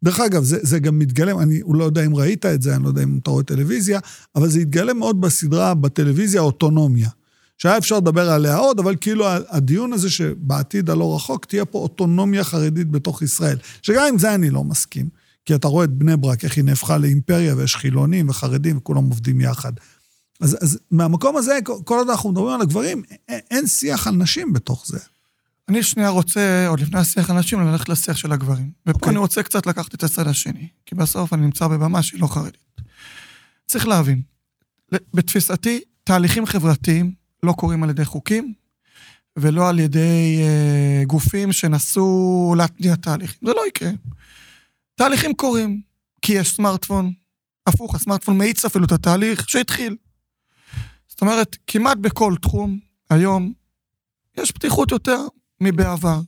דרך 0.04 0.20
אגב, 0.20 0.44
זה, 0.44 0.58
זה 0.62 0.80
גם 0.80 1.00
מתגלם, 1.00 1.40
אני 1.40 1.62
לא 1.74 1.84
יודע 1.84 2.06
אם 2.06 2.16
ראית 2.16 2.46
את 2.46 2.62
זה, 2.62 2.76
אני 2.76 2.84
לא 2.84 2.88
יודע 2.88 3.04
אם 3.04 3.18
אתה 3.22 3.32
רואה 3.32 3.44
טלוויזיה, 3.44 4.00
אבל 4.36 4.50
זה 4.50 4.60
התגלם 4.60 4.98
מאוד 4.98 5.22
בסדרה 5.22 5.74
בטלוויזיה, 5.74 6.42
אוטונומיה. 6.42 7.10
שהיה 7.58 7.78
אפשר 7.78 7.98
לדבר 7.98 8.30
עליה 8.30 8.56
עוד, 8.56 8.80
אבל 8.80 8.96
כאילו 9.02 9.26
הדיון 9.30 9.94
הזה 9.94 10.10
שבעתיד 10.10 10.90
הלא 10.90 11.16
רחוק 11.16 11.46
תהיה 11.46 11.66
פה 11.66 11.80
אוטונומיה 11.80 12.44
חרדית 12.44 12.92
בתוך 12.92 13.22
ישראל. 13.22 13.58
שגם 13.82 14.04
עם 14.10 14.18
זה 14.18 14.36
אני 14.36 14.50
לא 14.50 14.64
מסכים, 14.64 15.10
כי 15.46 15.56
אתה 15.56 15.68
רואה 15.68 15.86
את 15.86 15.90
בני 15.90 16.18
ברק, 16.18 16.44
איך 16.44 16.58
היא 16.58 16.64
נהפכה 16.64 16.98
לאימפריה, 16.98 17.56
ויש 17.56 17.76
חילונים 17.76 18.30
וחרדים 18.30 18.78
וכולם 18.78 19.04
עובדים 19.04 19.42
יחד. 19.42 19.74
אז, 20.42 20.58
אז 20.62 20.80
מהמקום 20.92 21.38
הזה, 21.38 21.60
כל 21.84 21.98
עוד 21.98 22.10
אנחנו 22.10 22.32
מדברים 22.32 22.54
על 22.54 22.62
הגברים, 22.62 23.04
אין 23.30 23.68
שיח 23.68 24.08
על 24.08 24.16
נשים 24.16 24.54
בתוך 24.54 24.86
זה. 24.88 25.00
אני 25.70 25.84
שנייה 25.84 26.10
רוצה, 26.10 26.68
עוד 26.68 26.80
לפני 26.80 27.00
השיח 27.00 27.30
על 27.30 27.40
נשים, 27.40 27.62
ללכת 27.62 27.90
לשיח 27.90 28.18
של 28.18 28.32
הגברים. 28.32 28.72
ופה 28.82 28.92
okay. 28.92 28.94
אוקיי. 28.94 29.10
אני 29.10 29.18
רוצה 29.18 29.44
קצת 29.44 29.68
לקחת 29.68 29.94
את 29.94 30.04
הצד 30.04 30.28
השני, 30.28 30.68
כי 30.86 30.96
בסוף 30.96 31.34
אני 31.34 31.42
נמצא 31.42 31.68
בבמה 31.68 32.04
שהיא 32.04 32.22
לא 32.22 32.28
חרדית. 32.28 32.82
צריך 33.68 33.88
להבין, 33.88 34.22
בתפיסתי, 35.14 35.82
תהליכים 36.04 36.46
חברתיים 36.46 37.23
לא 37.44 37.52
קורים 37.52 37.84
על 37.84 37.90
ידי 37.90 38.06
חוקים, 38.06 38.54
ולא 39.38 39.70
על 39.70 39.80
ידי 39.80 40.40
אה, 40.42 41.06
גופים 41.06 41.52
שנסו 41.52 42.54
להתניע 42.58 42.96
תהליכים. 42.96 43.48
זה 43.48 43.54
לא 43.54 43.68
יקרה. 43.68 43.90
תהליכים 44.96 45.34
קורים, 45.34 45.82
כי 46.22 46.34
יש 46.34 46.56
סמארטפון, 46.56 47.14
הפוך, 47.68 47.96
הסמארטפון 47.96 48.38
מאיץ 48.38 48.66
אפילו 48.66 48.86
את 48.86 48.92
התהליך 48.92 49.50
שהתחיל. 49.50 49.96
זאת 51.08 51.22
אומרת, 51.22 51.58
כמעט 51.68 51.98
בכל 51.98 52.36
תחום, 52.42 52.80
היום, 53.10 53.54
יש 54.38 54.52
פתיחות 54.52 54.92
יותר 54.92 55.28
מבעבר. 55.62 56.20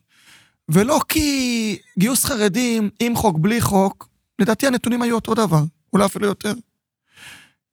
ולא 0.70 1.00
כי 1.08 1.78
גיוס 2.00 2.26
חרדים, 2.26 2.90
עם 3.00 3.16
חוק, 3.16 3.38
בלי 3.40 3.62
חוק, 3.62 4.10
לדעתי 4.40 4.68
הנתונים 4.68 5.02
היו 5.02 5.16
אותו 5.16 5.34
דבר, 5.34 5.64
אולי 5.94 6.06
אפילו 6.06 6.28
יותר. 6.28 6.54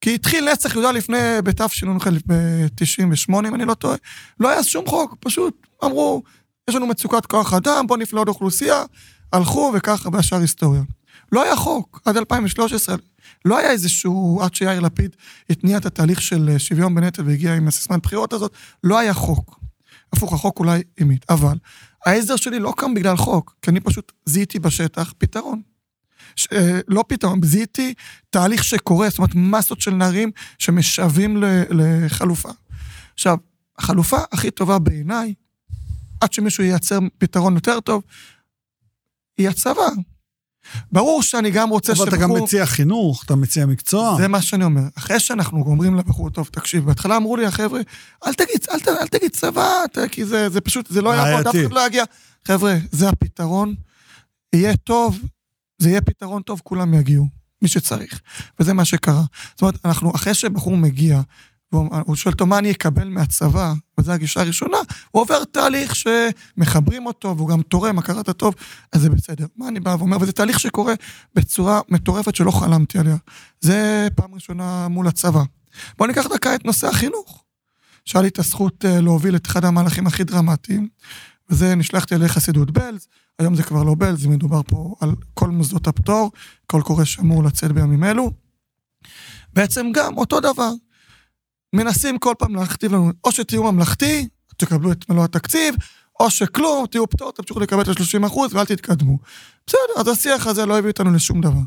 כי 0.03 0.15
התחיל 0.15 0.53
נצח 0.53 0.75
יהודה 0.75 0.93
לפני, 0.93 1.19
בתשנ"ח, 1.45 2.07
ב-98, 2.27 3.33
אם 3.49 3.55
אני 3.55 3.65
לא 3.65 3.75
טועה, 3.75 3.97
לא 4.41 4.49
היה 4.49 4.63
שום 4.63 4.87
חוק, 4.87 5.17
פשוט 5.21 5.67
אמרו, 5.85 6.23
יש 6.71 6.75
לנו 6.75 6.87
מצוקת 6.87 7.27
כוח 7.27 7.55
אדם, 7.55 7.87
בואו 7.87 7.99
נפנה 7.99 8.19
עוד 8.21 8.29
אוכלוסייה, 8.29 8.85
הלכו 9.33 9.73
וככה, 9.75 10.09
והשאר 10.13 10.39
היסטוריה. 10.39 10.83
לא 11.33 11.43
היה 11.43 11.57
חוק, 11.57 12.01
עד 12.05 12.17
2013, 12.17 12.97
לא 13.45 13.59
היה 13.59 13.71
איזשהו, 13.71 14.41
עד 14.43 14.55
שיאיר 14.55 14.81
לפיד 14.81 15.17
התניע 15.51 15.79
את 15.79 15.87
התהליך 15.87 16.23
של 16.23 16.59
שוויון 16.59 16.95
בנטל 16.95 17.23
והגיע 17.27 17.55
עם 17.55 17.69
הסיסמת 17.69 18.03
בחירות 18.03 18.33
הזאת, 18.33 18.53
לא 18.85 18.99
היה 18.99 19.15
חוק. 19.15 19.59
הפוך, 20.13 20.33
החוק 20.33 20.59
אולי 20.59 20.83
המית, 20.99 21.25
אבל 21.31 21.57
העזר 22.07 22.37
שלי 22.37 22.59
לא 22.59 22.73
קם 22.77 22.95
בגלל 22.95 23.17
חוק, 23.17 23.55
כי 23.63 23.71
אני 23.71 23.81
פשוט 23.81 24.13
זיהיתי 24.27 24.59
בשטח 24.59 25.13
פתרון. 25.19 25.72
ש, 26.37 26.49
אה, 26.53 26.81
לא 26.89 27.05
פתרון, 27.09 27.41
זיהיתי 27.43 27.95
תהליך 28.31 28.65
שקורה, 28.65 29.09
זאת 29.09 29.19
אומרת 29.19 29.35
מסות 29.35 29.81
של 29.81 29.91
נערים 29.91 30.31
שמשוועים 30.59 31.43
לחלופה. 31.71 32.51
עכשיו, 33.15 33.37
החלופה 33.79 34.19
הכי 34.33 34.51
טובה 34.51 34.79
בעיניי, 34.79 35.35
עד 36.21 36.33
שמישהו 36.33 36.65
ייצר 36.65 36.99
פתרון 37.19 37.55
יותר 37.55 37.81
טוב, 37.81 38.03
היא 39.39 39.49
הצבא. 39.49 39.89
ברור 40.93 41.23
שאני 41.23 41.51
גם 41.51 41.69
רוצה 41.69 41.95
שבחור... 41.95 42.09
אבל 42.09 42.17
אתה 42.17 42.23
גם 42.23 42.31
מציע 42.31 42.67
חינוך, 42.67 43.25
אתה 43.25 43.37
מציע 43.37 43.67
מקצוע. 43.67 44.17
זה 44.17 44.29
מה 44.29 44.43
שאני 44.43 44.65
אומר. 44.65 44.83
אחרי 44.99 45.21
שאנחנו 45.21 45.65
אומרים 45.67 45.95
לבחור, 45.95 46.31
טוב, 46.31 46.49
תקשיב, 46.53 46.85
בהתחלה 46.85 47.17
אמרו 47.17 47.37
לי 47.37 47.47
החבר'ה, 47.47 47.81
אל 48.27 48.35
תגיד, 48.35 48.67
אל, 48.71 48.79
אל, 48.89 48.97
אל 48.97 49.07
תגיד 49.07 49.31
צבא, 49.31 49.83
כי 50.11 50.25
זה, 50.25 50.49
זה 50.49 50.61
פשוט, 50.61 50.87
זה 50.91 51.03
לא 51.03 51.11
יעבוד, 51.11 51.47
אף 51.47 51.55
אחד 51.55 51.73
לא 51.73 51.87
יגיע. 51.87 52.05
חבר'ה, 52.49 52.77
זה 52.93 53.09
הפתרון, 53.09 53.75
יהיה 54.53 54.77
טוב, 54.77 55.19
זה 55.83 55.89
יהיה 55.89 56.01
פתרון 56.01 56.43
טוב, 56.43 56.61
כולם 56.65 56.95
יגיעו, 56.95 57.27
מי 57.63 57.69
שצריך. 57.69 58.21
וזה 58.61 58.73
מה 58.73 58.85
שקרה. 58.85 59.23
זאת 59.51 59.63
אומרת, 59.63 59.75
אנחנו, 59.85 60.15
אחרי 60.15 60.35
שבחור 60.35 60.77
מגיע, 60.77 61.21
והוא 61.73 62.17
שואל 62.17 62.33
אותו 62.33 62.47
מה 62.47 62.59
אני 62.59 62.71
אקבל 62.71 63.09
מהצבא, 63.09 63.73
וזו 63.99 64.13
הגישה 64.13 64.41
הראשונה, 64.41 64.77
הוא 65.11 65.23
עובר 65.23 65.45
תהליך 65.45 65.95
שמחברים 65.97 67.07
אותו, 67.07 67.37
והוא 67.37 67.49
גם 67.49 67.63
תורם, 67.63 67.99
הכרת 67.99 68.29
הטוב, 68.29 68.55
אז 68.93 69.01
זה 69.01 69.11
בסדר. 69.11 69.47
מה 69.57 69.69
אני 69.69 69.81
בא 69.81 69.97
ואומר? 69.99 70.17
וזה 70.21 70.33
תהליך 70.33 70.61
שקורה 70.61 70.95
בצורה 71.35 71.81
מטורפת 71.89 72.35
שלא 72.35 72.51
חלמתי 72.51 72.99
עליה. 72.99 73.17
זה 73.61 74.09
פעם 74.15 74.35
ראשונה 74.35 74.89
מול 74.89 75.09
הצבא. 75.09 75.43
בואו 75.99 76.09
ניקח 76.09 76.27
דקה 76.27 76.55
את 76.55 76.65
נושא 76.65 76.89
החינוך. 76.89 77.45
שהיה 78.05 78.23
לי 78.23 78.29
את 78.29 78.39
הזכות 78.39 78.85
אה, 78.85 79.01
להוביל 79.01 79.37
את 79.37 79.47
אחד 79.47 79.65
המהלכים 79.65 80.07
הכי 80.07 80.25
דרמטיים, 80.25 80.89
וזה 81.51 81.75
נשלחתי 81.75 82.15
על 82.15 82.29
חסידות 82.29 82.71
בלז, 82.71 83.07
היום 83.43 83.55
זה 83.55 83.63
כבר 83.63 83.83
לא 83.83 83.95
בלז, 83.99 84.27
מדובר 84.27 84.61
פה 84.67 84.95
על 85.01 85.15
כל 85.35 85.49
מוסדות 85.49 85.87
הפטור, 85.87 86.31
קול 86.67 86.83
קורא 86.83 87.05
שאמור 87.05 87.45
לצאת 87.45 87.73
בימים 87.73 88.05
אלו. 88.05 88.31
בעצם 89.53 89.87
גם 89.95 90.17
אותו 90.17 90.41
דבר. 90.41 90.71
מנסים 91.75 92.19
כל 92.19 92.35
פעם 92.39 92.55
להכתיב 92.55 92.93
לנו, 92.93 93.11
או 93.25 93.33
שתהיו 93.33 93.73
ממלכתי, 93.73 94.29
תקבלו 94.57 94.93
את 94.93 95.09
מלוא 95.09 95.25
התקציב, 95.25 95.75
או 96.21 96.31
שכלום, 96.31 96.87
תהיו 96.87 97.11
פטור, 97.11 97.33
תמשיכו 97.33 97.61
לקבל 97.61 97.83
את 97.83 97.89
ה-30 97.89 98.27
אחוז 98.27 98.55
ואל 98.55 98.65
תתקדמו. 98.65 99.19
בסדר, 99.67 100.01
אז 100.01 100.09
השיח 100.09 100.47
הזה 100.47 100.67
לא 100.67 100.79
הביא 100.79 100.91
אותנו 100.91 101.13
לשום 101.13 101.41
דבר. 101.41 101.61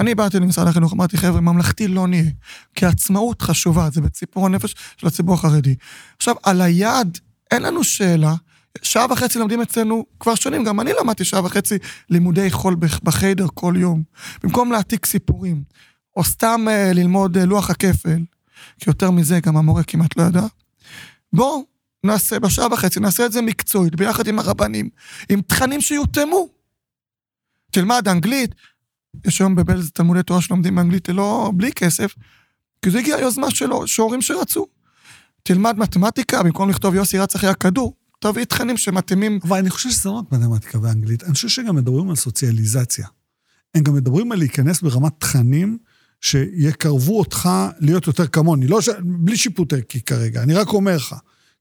אני 0.00 0.14
באתי 0.14 0.40
למשרד 0.40 0.68
החינוך, 0.68 0.92
אמרתי, 0.92 1.16
חבר'ה, 1.16 1.40
ממלכתי 1.40 1.88
לא 1.88 2.08
נהיה, 2.08 2.30
כי 2.74 2.86
עצמאות 2.86 3.42
חשובה, 3.42 3.90
זה 3.90 4.00
בציפור 4.00 4.46
הנפש 4.46 4.74
של 4.96 5.06
הציבור 5.06 5.34
החרדי. 5.34 5.74
עכשיו, 6.16 6.34
על 6.42 6.60
היעד, 6.60 7.18
אין 7.50 7.62
לנו 7.62 7.84
שאלה, 7.84 8.34
שעה 8.82 9.06
וחצי 9.10 9.38
לומדים 9.38 9.60
אצלנו 9.60 10.06
כבר 10.20 10.34
שנים, 10.34 10.64
גם 10.64 10.80
אני 10.80 10.92
למדתי 11.00 11.24
שעה 11.24 11.44
וחצי 11.44 11.78
לימודי 12.10 12.50
חול 12.50 12.76
בחיידר 13.02 13.46
כל 13.54 13.74
יום. 13.76 14.02
במקום 14.42 14.72
להעתיק 14.72 15.06
סיפורים, 15.06 15.62
או 16.16 16.24
סתם 16.24 16.66
uh, 16.66 16.94
ללמוד 16.94 17.36
uh, 17.36 17.40
לוח 17.40 17.70
הכפל, 17.70 18.18
כי 18.80 18.90
יותר 18.90 19.10
מזה 19.10 19.40
גם 19.40 19.56
המורה 19.56 19.82
כמעט 19.82 20.16
לא 20.16 20.22
ידע, 20.22 20.46
בואו 21.32 21.64
נעשה, 22.04 22.38
בשעה 22.38 22.72
וחצי, 22.72 23.00
נעשה 23.00 23.26
את 23.26 23.32
זה 23.32 23.42
מקצועית, 23.42 23.94
ביחד 23.94 24.28
עם 24.28 24.38
הרבנים, 24.38 24.88
עם 25.28 25.40
תכנים 25.40 25.80
שיותאמו. 25.80 26.48
תלמד 27.70 28.08
אנגלית, 28.08 28.54
יש 29.26 29.40
היום 29.40 29.54
בבלז 29.54 29.90
תלמודי 29.90 30.22
תורה 30.22 30.40
שלומדים 30.40 30.74
באנגלית 30.74 31.08
ללא, 31.08 31.52
בלי 31.54 31.72
כסף, 31.72 32.14
כי 32.82 32.90
זו 32.90 32.98
הגיעה 32.98 33.20
יוזמה 33.20 33.50
שלו, 33.50 33.86
שהורים 33.86 34.22
שרצו. 34.22 34.66
תלמד 35.42 35.78
מתמטיקה, 35.78 36.42
במקום 36.42 36.70
לכתוב 36.70 36.94
יוסי 36.94 37.18
רץ 37.18 37.34
אחרי 37.34 37.50
הכדור, 37.50 37.94
תביא 38.18 38.44
תכנים 38.44 38.76
שמתאימים. 38.76 39.38
אבל 39.42 39.58
אני 39.58 39.70
חושב 39.70 39.90
שזה 39.90 40.08
לא 40.08 40.14
רק 40.14 40.32
מתמטיקה 40.32 40.78
ואנגלית, 40.82 41.24
אני 41.24 41.32
חושב 41.32 41.48
שגם 41.48 41.76
מדברים 41.76 42.10
על 42.10 42.16
סוציאליזציה. 42.16 43.06
הם 43.74 43.82
גם 43.82 43.94
מדברים 43.94 44.32
על 44.32 44.38
להיכנס 44.38 44.82
ברמת 44.82 45.12
תכנים 45.18 45.78
שיקרבו 46.20 47.18
אותך 47.18 47.48
להיות 47.80 48.06
יותר 48.06 48.26
כמוני. 48.26 48.66
לא 48.66 48.80
ש... 48.80 48.88
בלי 49.04 49.36
שיפוט 49.36 49.72
ערכי 49.72 50.00
כרגע, 50.00 50.42
אני 50.42 50.54
רק 50.54 50.68
אומר 50.68 50.96
לך, 50.96 51.14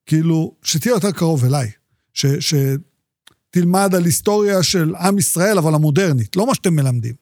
כאילו, 0.06 0.56
שתהיה 0.63 0.91
יותר 0.91 1.12
קרוב 1.12 1.46
אליי. 1.46 1.72
ש... 2.13 2.26
שתלמד 2.39 3.96
על 3.96 4.06
היסטוריה 4.06 4.63
של 4.63 4.96
עם 4.96 5.17
ישראל, 5.17 5.58
אבל 5.58 5.76
המודרנית, 5.76 6.36
לא 6.36 6.48
מה 6.48 6.56
שאתם 6.56 6.76
מלמדים. 6.76 7.13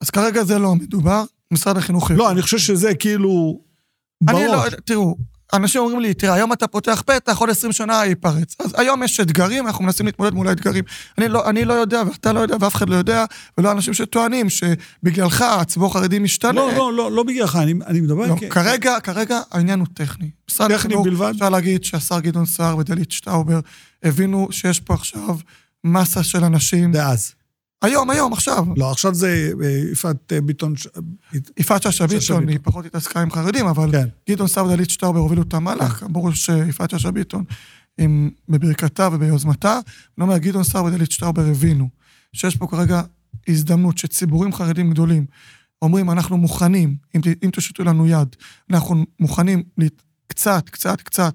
אז 0.00 0.10
כרגע 0.10 0.44
זה 0.44 0.58
לא 0.58 0.74
מדובר, 0.74 1.24
משרד 1.52 1.76
החינוך... 1.76 2.10
לא, 2.10 2.30
אני 2.30 2.42
חושב 2.42 2.58
שזה 2.58 2.94
כאילו... 2.94 3.60
אני 4.28 4.46
לא, 4.46 4.64
תראו, 4.84 5.16
אנשים 5.52 5.80
אומרים 5.80 6.00
לי, 6.00 6.14
תראה, 6.14 6.34
היום 6.34 6.52
אתה 6.52 6.66
פותח 6.66 7.02
פתח, 7.06 7.38
עוד 7.38 7.50
20 7.50 7.72
שנה 7.72 8.04
ייפרץ. 8.04 8.56
אז 8.60 8.74
היום 8.76 9.02
יש 9.02 9.20
אתגרים, 9.20 9.66
אנחנו 9.66 9.84
מנסים 9.84 10.06
להתמודד 10.06 10.34
מול 10.34 10.48
האתגרים. 10.48 10.84
אני 11.18 11.28
לא, 11.28 11.48
אני 11.48 11.64
לא 11.64 11.72
יודע, 11.72 12.02
ואתה 12.06 12.32
לא 12.32 12.40
יודע, 12.40 12.56
ואף 12.60 12.74
אחד 12.74 12.88
לא 12.88 12.96
יודע, 12.96 13.24
ולא 13.58 13.72
אנשים 13.72 13.94
שטוענים 13.94 14.46
שבגללך 14.48 15.42
הציבור 15.42 15.90
החרדי 15.90 16.18
משתנה. 16.18 16.52
לא, 16.52 16.72
לא, 16.76 16.92
לא, 16.92 17.12
לא 17.12 17.22
בגללך, 17.22 17.56
אני, 17.56 17.74
אני 17.86 18.00
מדבר... 18.00 18.26
לא, 18.26 18.36
כ... 18.40 18.44
כרגע, 18.50 19.00
כרגע 19.00 19.40
העניין 19.50 19.78
הוא 19.78 19.86
טכני. 19.94 20.30
טכני 20.46 20.74
החינוך, 20.74 21.04
בלבד? 21.04 21.32
אפשר 21.34 21.48
להגיד 21.48 21.84
שהשר 21.84 22.20
גדעון 22.20 22.46
סער 22.46 22.76
ודלית 22.76 23.10
שטאובר 23.10 23.60
הבינו 24.02 24.48
שיש 24.50 24.80
פה 24.80 24.94
עכשיו 24.94 25.36
מסה 25.84 26.22
של 26.22 26.44
אנשים... 26.44 26.92
דאז. 26.92 27.37
היום, 27.82 28.10
היום, 28.10 28.32
עכשיו. 28.32 28.64
לא, 28.76 28.90
עכשיו 28.90 29.14
זה 29.14 29.52
אה, 29.62 29.68
יפעת 29.92 30.32
אה, 30.32 30.40
ביטון... 30.40 30.74
יפעת 31.58 31.82
שאשא 31.82 32.06
ביטון, 32.06 32.48
היא 32.48 32.58
פחות 32.62 32.86
התעסקה 32.86 33.22
עם 33.22 33.30
חרדים, 33.30 33.66
אבל 33.66 33.92
כן. 33.92 34.08
גדעון 34.30 34.48
סער 34.48 34.66
ודלית 34.66 34.90
שטאובר 34.90 35.18
הובילו 35.18 35.42
את 35.42 35.54
המהלך, 35.54 35.92
כן. 35.92 36.12
ברור 36.12 36.32
שיפעת 36.32 36.90
שאשא 36.90 37.10
ביטון, 37.10 37.44
עם, 37.98 38.30
בברכתה 38.48 39.08
וביוזמתה, 39.12 39.80
אני 40.18 40.24
אומר, 40.24 40.38
גדעון 40.38 40.64
סער 40.64 40.84
ודלית 40.84 41.10
שטאובר 41.10 41.42
הבינו 41.46 41.88
שיש 42.32 42.56
פה 42.56 42.66
כרגע 42.66 43.02
הזדמנות 43.48 43.98
שציבורים 43.98 44.52
חרדים 44.52 44.90
גדולים 44.90 45.26
אומרים, 45.82 46.10
אנחנו 46.10 46.36
מוכנים, 46.36 46.96
אם, 47.14 47.20
אם 47.44 47.50
תושיטו 47.50 47.84
לנו 47.84 48.06
יד, 48.06 48.36
אנחנו 48.70 49.04
מוכנים 49.20 49.62
קצת, 50.26 50.68
קצת, 50.68 51.00
קצת 51.00 51.34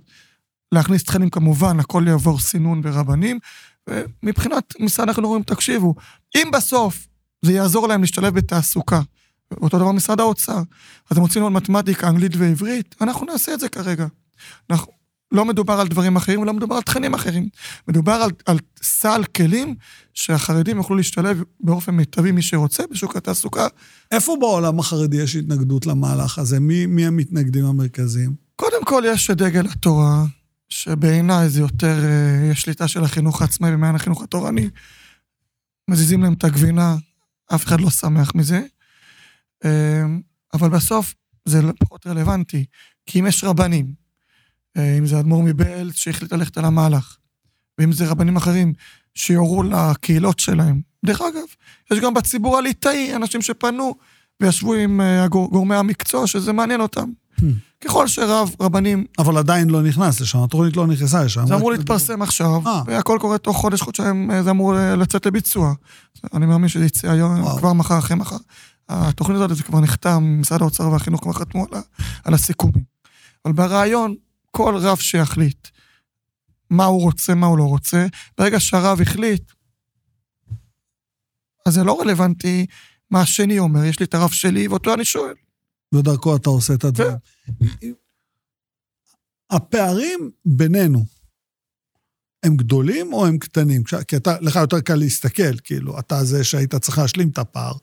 להכניס 0.72 1.04
תכנים 1.04 1.30
כמובן, 1.30 1.80
הכל 1.80 2.04
יעבור 2.08 2.40
סינון 2.40 2.82
ברבנים, 2.82 3.40
ומבחינת 3.90 4.74
משרד 4.80 5.10
החינוך 5.10 5.28
אומרים, 5.28 5.44
תקשיבו, 5.44 5.96
אם 6.36 6.52
בסוף 6.54 7.08
זה 7.42 7.54
יעזור 7.54 7.88
להם 7.88 8.02
להשתלב 8.02 8.36
בתעסוקה, 8.36 9.02
אותו 9.62 9.78
דבר 9.78 9.92
משרד 9.92 10.20
האוצר, 10.20 10.62
אז 11.10 11.18
הם 11.18 11.24
רוצים 11.24 11.44
ללמוד 11.44 11.62
מתמטיקה, 11.62 12.10
אנגלית 12.10 12.32
ועברית, 12.38 12.96
אנחנו 13.02 13.26
נעשה 13.26 13.54
את 13.54 13.60
זה 13.60 13.70
כרגע. 13.70 14.08
אנחנו, 14.70 14.92
לא 15.34 15.46
מדובר 15.46 15.74
על 15.74 15.88
דברים 15.88 16.16
אחרים 16.16 16.42
ולא 16.42 16.54
מדובר 16.54 16.76
על 16.76 16.82
תכנים 16.82 17.14
אחרים. 17.14 17.50
מדובר 17.88 18.12
על, 18.12 18.32
על 18.46 18.58
סל 18.84 19.24
כלים 19.36 19.76
שהחרדים 20.14 20.78
יוכלו 20.78 20.96
להשתלב 20.96 21.44
באופן 21.60 21.92
מיטבי, 21.92 22.32
מי 22.32 22.42
שרוצה, 22.42 22.84
בשוק 22.92 23.16
התעסוקה. 23.16 23.68
איפה 24.12 24.36
בעולם 24.40 24.80
החרדי 24.80 25.18
יש 25.18 25.36
התנגדות 25.36 25.86
למהלך 25.86 26.40
הזה? 26.40 26.60
מי, 26.60 26.86
מי 26.86 27.06
המתנגדים 27.06 27.66
המרכזיים? 27.66 28.36
קודם 28.56 28.86
כל, 28.86 29.04
יש 29.06 29.32
דגל 29.32 29.68
התורה, 29.68 30.24
שבעיניי 30.74 31.50
זה 31.50 31.60
יותר 31.60 32.06
אה, 32.06 32.56
שליטה 32.56 32.88
של 32.88 33.04
החינוך 33.04 33.42
העצמאי 33.42 33.72
במעיין 33.72 33.96
החינוך 33.96 34.24
התורני. 34.24 34.70
מזיזים 35.90 36.24
להם 36.24 36.34
את 36.34 36.44
הגבינה, 36.44 36.96
אף 37.56 37.66
אחד 37.66 37.82
לא 37.82 37.90
שמח 37.90 38.36
מזה. 38.36 38.62
אה, 39.66 40.04
אבל 40.54 40.70
בסוף 40.70 41.14
זה 41.46 41.62
פחות 41.80 42.08
רלוונטי, 42.08 42.66
כי 43.06 43.20
אם 43.20 43.28
יש 43.28 43.44
רבנים, 43.44 43.94
אה, 44.78 44.98
אם 44.98 45.06
זה 45.06 45.20
אדמו"ר 45.20 45.44
מבעלז 45.44 45.96
שהחליט 45.96 46.34
ללכת 46.34 46.58
על 46.58 46.66
המהלך, 46.66 47.18
ואם 47.78 47.92
זה 47.92 48.08
רבנים 48.08 48.36
אחרים 48.36 48.74
שיורו 49.16 49.64
לקהילות 49.64 50.40
שלהם. 50.40 50.82
דרך 51.06 51.22
אגב, 51.22 51.46
יש 51.92 52.00
גם 52.00 52.14
בציבור 52.14 52.58
הליטאי 52.58 53.16
אנשים 53.16 53.42
שפנו 53.42 53.96
וישבו 54.40 54.74
עם 54.74 55.02
גורמי 55.30 55.76
המקצוע 55.76 56.28
שזה 56.28 56.54
מעניין 56.54 56.82
אותם. 56.82 57.10
ככל 57.86 58.08
שרב, 58.08 58.56
רבנים... 58.62 59.06
אבל 59.20 59.38
עדיין 59.38 59.70
לא 59.70 59.82
נכנס 59.82 60.22
לשם, 60.22 60.44
התוכנית 60.44 60.78
לא 60.78 60.88
נכנסה 60.88 61.24
לשם. 61.24 61.48
זה 61.48 61.56
אמור 61.56 61.72
להתפרסם 61.72 62.22
עכשיו, 62.22 62.62
והכל 62.86 63.18
קורה 63.22 63.38
תוך 63.38 63.58
חודש, 63.58 63.82
חודשיים, 63.82 64.32
זה 64.44 64.50
אמור 64.50 64.74
לצאת 64.74 65.26
לביצוע. 65.26 65.74
אני 66.34 66.46
מאמין 66.46 66.70
שזה 66.70 66.86
יצא 66.86 67.12
היום, 67.12 67.58
כבר 67.58 67.74
מחר, 67.74 67.98
אחרי 67.98 68.18
מחר. 68.18 68.38
התוכנית 68.90 69.38
הזאת 69.38 69.58
זה 69.58 69.64
כבר 69.64 69.80
נחתם, 69.80 70.38
משרד 70.42 70.62
האוצר 70.62 70.92
והחינוך 70.92 71.22
כבר 71.22 71.34
חתמו 71.34 71.66
על 72.24 72.34
הסיכומים. 72.34 72.84
אבל 73.46 73.54
ברעיון, 73.54 74.16
כל 74.52 74.76
רב 74.78 74.98
שיחליט 74.98 75.68
מה 76.70 76.86
הוא 76.86 77.02
רוצה, 77.02 77.36
מה 77.36 77.48
הוא 77.48 77.58
לא 77.58 77.64
רוצה, 77.64 78.06
ברגע 78.38 78.60
שהרב 78.60 79.02
החליט, 79.02 79.52
אז 81.66 81.74
זה 81.74 81.84
לא 81.84 82.02
רלוונטי 82.02 82.66
מה 83.12 83.22
השני 83.22 83.60
אומר, 83.60 83.84
יש 83.84 84.00
לי 84.00 84.06
את 84.06 84.14
הרב 84.14 84.30
שלי, 84.30 84.68
ואותו 84.68 84.94
אני 84.94 85.06
שואל. 85.06 85.34
ודרכו 85.94 86.36
אתה 86.36 86.50
עושה 86.50 86.74
את 86.74 86.84
הדברים. 86.84 87.16
הפערים 89.50 90.32
בינינו, 90.46 91.06
הם 92.44 92.56
גדולים 92.56 93.14
או 93.14 93.26
הם 93.26 93.38
קטנים? 93.38 93.84
כי 94.08 94.16
אתה, 94.16 94.36
לך 94.42 94.56
יותר 94.56 94.80
קל 94.80 94.96
להסתכל, 94.96 95.58
כאילו, 95.64 96.00
אתה 96.00 96.24
זה 96.24 96.44
שהיית 96.44 96.76
צריך 96.76 96.98
להשלים 96.98 97.30
את 97.30 97.38
הפער. 97.38 97.74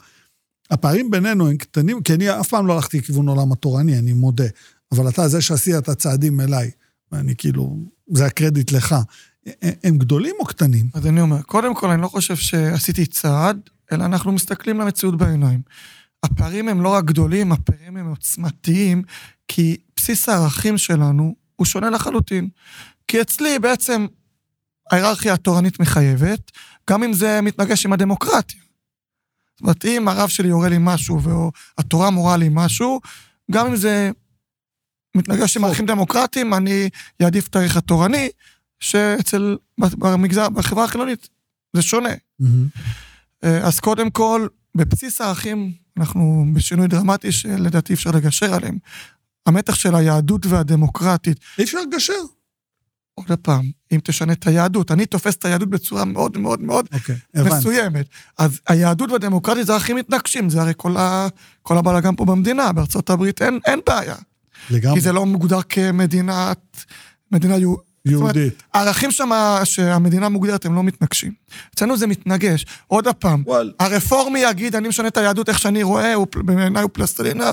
הפערים 0.70 1.10
בינינו 1.10 1.48
הם 1.48 1.56
קטנים, 1.56 2.02
כי 2.02 2.14
אני 2.14 2.40
אף 2.40 2.48
פעם 2.48 2.66
לא 2.66 2.74
הלכתי 2.74 2.98
לכיוון 2.98 3.28
עולם 3.28 3.52
התורני, 3.52 3.98
אני 3.98 4.12
מודה. 4.12 4.44
אבל 4.92 5.08
אתה 5.08 5.28
זה 5.28 5.42
שעשית 5.42 5.74
את 5.78 5.88
הצעדים 5.88 6.40
אליי, 6.40 6.70
ואני 7.12 7.36
כאילו, 7.36 7.78
זה 8.14 8.26
הקרדיט 8.26 8.72
לך. 8.72 8.94
הם 9.82 9.98
גדולים 9.98 10.34
או 10.40 10.44
קטנים? 10.44 10.88
אז 10.94 11.06
אני 11.06 11.20
אומר, 11.20 11.42
קודם 11.42 11.74
כל, 11.74 11.90
אני 11.90 12.02
לא 12.02 12.08
חושב 12.08 12.36
שעשיתי 12.36 13.06
צעד, 13.06 13.60
אלא 13.92 14.04
אנחנו 14.04 14.32
מסתכלים 14.32 14.78
למציאות 14.78 15.16
בעיניים. 15.16 15.62
הפערים 16.22 16.68
הם 16.68 16.82
לא 16.82 16.88
רק 16.88 17.04
גדולים, 17.04 17.52
הפערים 17.52 17.96
הם 17.96 18.06
עוצמתיים, 18.08 19.02
כי 19.48 19.76
בסיס 19.96 20.28
הערכים 20.28 20.78
שלנו 20.78 21.34
הוא 21.56 21.66
שונה 21.66 21.90
לחלוטין. 21.90 22.48
כי 23.08 23.20
אצלי 23.20 23.58
בעצם 23.58 24.06
ההיררכיה 24.90 25.34
התורנית 25.34 25.80
מחייבת, 25.80 26.50
גם 26.90 27.02
אם 27.02 27.12
זה 27.12 27.40
מתנגש 27.40 27.86
עם 27.86 27.92
הדמוקרטיה. 27.92 28.60
זאת 29.52 29.60
אומרת, 29.60 29.84
אם 29.84 30.08
הרב 30.08 30.28
שלי 30.28 30.48
יורה 30.48 30.68
לי 30.68 30.76
משהו, 30.80 31.20
והתורה 31.22 32.10
מורה 32.10 32.36
לי 32.36 32.48
משהו, 32.50 33.00
גם 33.50 33.66
אם 33.66 33.76
זה 33.76 34.10
מתנגש 35.16 35.56
עם 35.56 35.64
ערכים 35.64 35.86
דמוקרטיים, 35.86 36.54
אני 36.54 36.88
אעדיף 37.22 37.48
את 37.48 37.56
הערך 37.56 37.76
התורני, 37.76 38.28
שאצל, 38.80 39.56
במגזר, 39.78 40.48
בחברה 40.48 40.84
החילונית, 40.84 41.28
זה 41.76 41.82
שונה. 41.82 42.08
Mm-hmm. 42.42 43.46
אז 43.46 43.80
קודם 43.80 44.10
כל, 44.10 44.46
בבסיס 44.74 45.20
הערכים, 45.20 45.72
אנחנו 45.98 46.44
בשינוי 46.54 46.88
דרמטי 46.88 47.32
שלדעתי 47.32 47.94
אפשר 47.94 48.10
לגשר 48.10 48.54
עליהם. 48.54 48.78
המתח 49.46 49.74
של 49.74 49.94
היהדות 49.94 50.46
והדמוקרטית. 50.46 51.38
אי 51.58 51.64
אפשר 51.64 51.78
לגשר. 51.80 52.12
עוד 53.14 53.38
פעם, 53.42 53.70
אם 53.92 54.00
תשנה 54.04 54.32
את 54.32 54.46
היהדות, 54.46 54.90
אני 54.90 55.06
תופס 55.06 55.36
את 55.36 55.44
היהדות 55.44 55.70
בצורה 55.70 56.04
מאוד 56.04 56.38
מאוד 56.38 56.60
מאוד 56.60 56.86
okay, 56.92 57.12
אוקיי, 57.38 57.58
מסוימת. 57.58 58.06
אז 58.38 58.60
היהדות 58.68 59.10
והדמוקרטית 59.10 59.66
זה 59.66 59.72
ערכים 59.72 59.96
מתנגשים, 59.96 60.50
זה 60.50 60.60
הרי 60.60 60.72
כל, 60.76 60.96
ה, 60.96 61.28
כל 61.62 61.78
הבלאגן 61.78 62.16
פה 62.16 62.24
במדינה, 62.24 62.72
בארצות 62.72 63.10
הברית 63.10 63.42
אין, 63.42 63.58
אין 63.66 63.80
בעיה. 63.86 64.16
לגמרי. 64.70 64.96
כי 64.96 65.00
זה 65.00 65.12
לא 65.12 65.26
מוגדר 65.26 65.62
כמדינת, 65.62 66.84
מדינה 67.32 67.56
יהודית. 68.04 68.62
הערכים 68.74 69.10
שם 69.10 69.30
שהמדינה 69.64 70.28
מוגדרת 70.28 70.66
הם 70.66 70.74
לא 70.74 70.82
מתנגשים. 70.82 71.32
אצלנו 71.74 71.96
זה 71.96 72.06
מתנגש. 72.06 72.66
עוד 72.86 73.08
פעם, 73.18 73.42
וואל. 73.46 73.72
הרפורמי 73.80 74.38
יגיד, 74.38 74.76
אני 74.76 74.88
משנה 74.88 75.08
את 75.08 75.16
היהדות 75.16 75.48
איך 75.48 75.58
שאני 75.58 75.82
רואה, 75.82 76.14
בעיניי 76.34 76.82
הוא 76.82 76.90
פלסטלינה. 76.92 77.50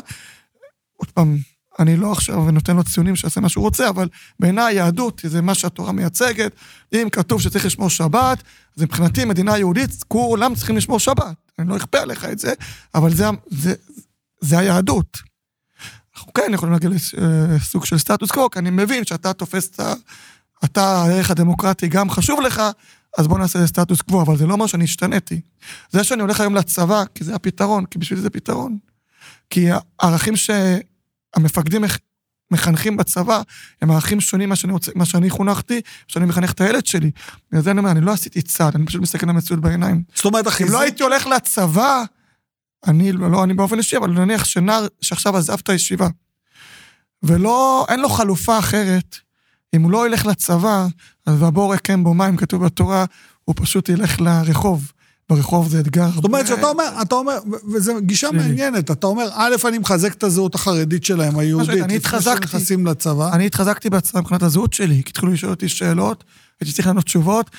עוד 0.95 1.11
פעם, 1.11 1.37
אני 1.79 1.97
לא 1.97 2.11
עכשיו 2.11 2.51
נותן 2.51 2.75
לו 2.75 2.83
ציונים 2.83 3.15
שיעשה 3.15 3.41
מה 3.41 3.49
שהוא 3.49 3.63
רוצה, 3.63 3.89
אבל 3.89 4.07
בעיניי 4.39 4.75
יהדות 4.75 5.21
זה 5.25 5.41
מה 5.41 5.55
שהתורה 5.55 5.91
מייצגת. 5.91 6.51
אם 6.93 7.07
כתוב 7.11 7.41
שצריך 7.41 7.65
לשמור 7.65 7.89
שבת, 7.89 8.43
אז 8.77 8.83
מבחינתי 8.83 9.25
מדינה 9.25 9.57
יהודית, 9.57 10.03
כולם 10.07 10.55
צריכים 10.55 10.77
לשמור 10.77 10.99
שבת. 10.99 11.35
אני 11.59 11.69
לא 11.69 11.77
אכפה 11.77 11.99
עליך 11.99 12.25
את 12.25 12.39
זה, 12.39 12.53
אבל 12.95 13.13
זה, 13.13 13.25
זה, 13.47 13.73
זה 14.41 14.59
היהדות. 14.59 15.17
אנחנו 16.15 16.33
כן 16.33 16.51
יכולים 16.53 16.73
להגיע 16.73 16.89
לסוג 16.89 17.85
של 17.85 17.97
סטטוס 17.97 18.31
קוו, 18.31 18.49
כי 18.49 18.59
אני 18.59 18.69
מבין 18.69 19.05
שאתה 19.05 19.33
תופס 19.33 19.69
את 19.69 19.79
ה... 19.79 19.93
אתה, 20.65 21.01
הערך 21.01 21.31
הדמוקרטי 21.31 21.87
גם 21.87 22.09
חשוב 22.09 22.41
לך, 22.41 22.61
אז 23.17 23.27
בוא 23.27 23.39
נעשה 23.39 23.67
סטטוס 23.67 24.01
קוו, 24.01 24.21
אבל 24.21 24.37
זה 24.37 24.47
לא 24.47 24.53
אומר 24.53 24.67
שאני 24.67 24.83
השתניתי. 24.83 25.41
זה 25.89 26.03
שאני 26.03 26.21
הולך 26.21 26.39
היום 26.39 26.55
לצבא, 26.55 27.03
כי 27.15 27.23
זה 27.23 27.35
הפתרון, 27.35 27.85
כי 27.85 27.99
בשבילי 27.99 28.21
זה 28.21 28.29
פתרון. 28.29 28.77
כי 29.49 29.67
הערכים 29.99 30.33
שהמפקדים 30.35 31.83
מחנכים 32.51 32.97
בצבא, 32.97 33.41
הם 33.81 33.91
ערכים 33.91 34.21
שונים 34.21 34.49
ממה 34.49 34.55
שאני, 34.55 34.73
רוצה, 34.73 34.91
מה 34.95 35.05
שאני 35.05 35.29
חונכתי, 35.29 35.81
שאני 36.07 36.25
מחנך 36.25 36.51
את 36.51 36.61
הילד 36.61 36.85
שלי. 36.85 37.11
בגלל 37.49 37.63
זה 37.63 37.71
אני 37.71 37.79
אומר, 37.79 37.91
אני 37.91 38.01
לא 38.01 38.11
עשיתי 38.11 38.41
צעד, 38.41 38.75
אני 38.75 38.85
פשוט 38.85 39.01
מסתכל 39.01 39.25
על 39.25 39.29
המציאות 39.29 39.61
בעיניים. 39.61 40.03
זאת 40.15 40.25
אומרת, 40.25 40.47
אחי... 40.47 40.63
אם 40.63 40.71
לא 40.71 40.81
הייתי 40.81 41.03
הולך 41.03 41.27
לצבא, 41.27 42.03
אני, 42.87 43.11
לא 43.11 43.43
אני 43.43 43.53
באופן 43.53 43.77
אישי, 43.77 43.97
אבל 43.97 44.09
נניח 44.09 44.45
שנער 44.45 44.87
שעכשיו 45.01 45.37
עזב 45.37 45.53
את 45.53 45.69
הישיבה, 45.69 46.07
ולא, 47.23 47.85
אין 47.89 47.99
לו 47.99 48.09
חלופה 48.09 48.59
אחרת, 48.59 49.15
אם 49.77 49.83
הוא 49.83 49.91
לא 49.91 50.07
ילך 50.07 50.25
לצבא, 50.25 50.87
אז 51.25 51.41
והבור 51.41 51.75
יקם 51.75 52.03
בו 52.03 52.13
מים, 52.13 52.37
כתוב 52.37 52.65
בתורה, 52.65 53.05
הוא 53.45 53.55
פשוט 53.57 53.89
ילך 53.89 54.21
לרחוב. 54.21 54.91
ברחוב 55.29 55.69
זה 55.69 55.79
אתגר. 55.79 56.09
זאת 56.15 56.23
אומרת 56.23 56.47
שאתה 56.47 56.67
אומר, 56.67 57.01
אתה 57.01 57.15
אומר, 57.15 57.37
וזו 57.73 57.93
גישה 58.01 58.31
מעניינת, 58.31 58.91
אתה 58.91 59.07
אומר, 59.07 59.29
א', 59.33 59.55
אני 59.67 59.77
מחזק 59.77 60.13
את 60.13 60.23
הזהות 60.23 60.55
החרדית 60.55 61.03
שלהם, 61.03 61.39
היהודית, 61.39 61.83
אני 61.83 61.95
התחזקתי. 61.95 62.45
נכנסים 62.45 62.87
לצבא. 62.87 63.33
אני 63.33 63.45
התחזקתי 63.45 63.89
בצבא 63.89 64.19
מבחינת 64.19 64.43
הזהות 64.43 64.73
שלי, 64.73 65.03
כי 65.03 65.09
התחילו 65.09 65.31
לשאול 65.31 65.51
אותי 65.51 65.69
שאלות, 65.69 66.23
הייתי 66.61 66.73
צריך 66.73 66.87
לענות 66.87 67.05
תשובות, 67.05 67.51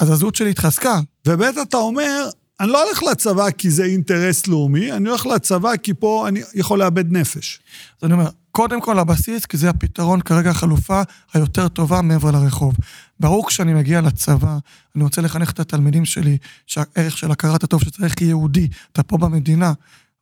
אז 0.00 0.10
הזהות 0.10 0.34
שלי 0.34 0.50
התחזקה. 0.50 1.00
וב' 1.26 1.42
אתה 1.42 1.76
אומר, 1.76 2.28
אני 2.60 2.68
לא 2.68 2.84
הולך 2.84 3.02
לצבא 3.02 3.50
כי 3.50 3.70
זה 3.70 3.84
אינטרס 3.84 4.46
לאומי, 4.46 4.92
אני 4.92 5.08
הולך 5.08 5.26
לצבא 5.26 5.76
כי 5.76 5.94
פה 5.94 6.28
אני 6.28 6.42
יכול 6.54 6.78
לאבד 6.78 7.12
נפש. 7.12 7.60
אז 8.00 8.04
אני 8.04 8.12
אומר, 8.12 8.28
קודם 8.52 8.80
כל 8.80 8.98
הבסיס, 8.98 9.46
כי 9.46 9.56
זה 9.56 9.70
הפתרון, 9.70 10.20
כרגע 10.20 10.50
החלופה 10.50 11.02
היותר 11.34 11.68
טובה 11.68 12.02
מעבר 12.02 12.30
לרחוב. 12.30 12.76
ברור 13.20 13.48
כשאני 13.48 13.74
מגיע 13.74 14.00
לצבא, 14.00 14.58
אני 14.96 15.04
רוצה 15.04 15.22
לחנך 15.22 15.50
את 15.50 15.60
התלמידים 15.60 16.04
שלי, 16.04 16.38
שהערך 16.66 17.18
של 17.18 17.30
הכרת 17.30 17.64
הטוב 17.64 17.82
שצריך 17.82 18.20
יהודי, 18.20 18.68
אתה 18.92 19.02
פה 19.02 19.18
במדינה. 19.18 19.72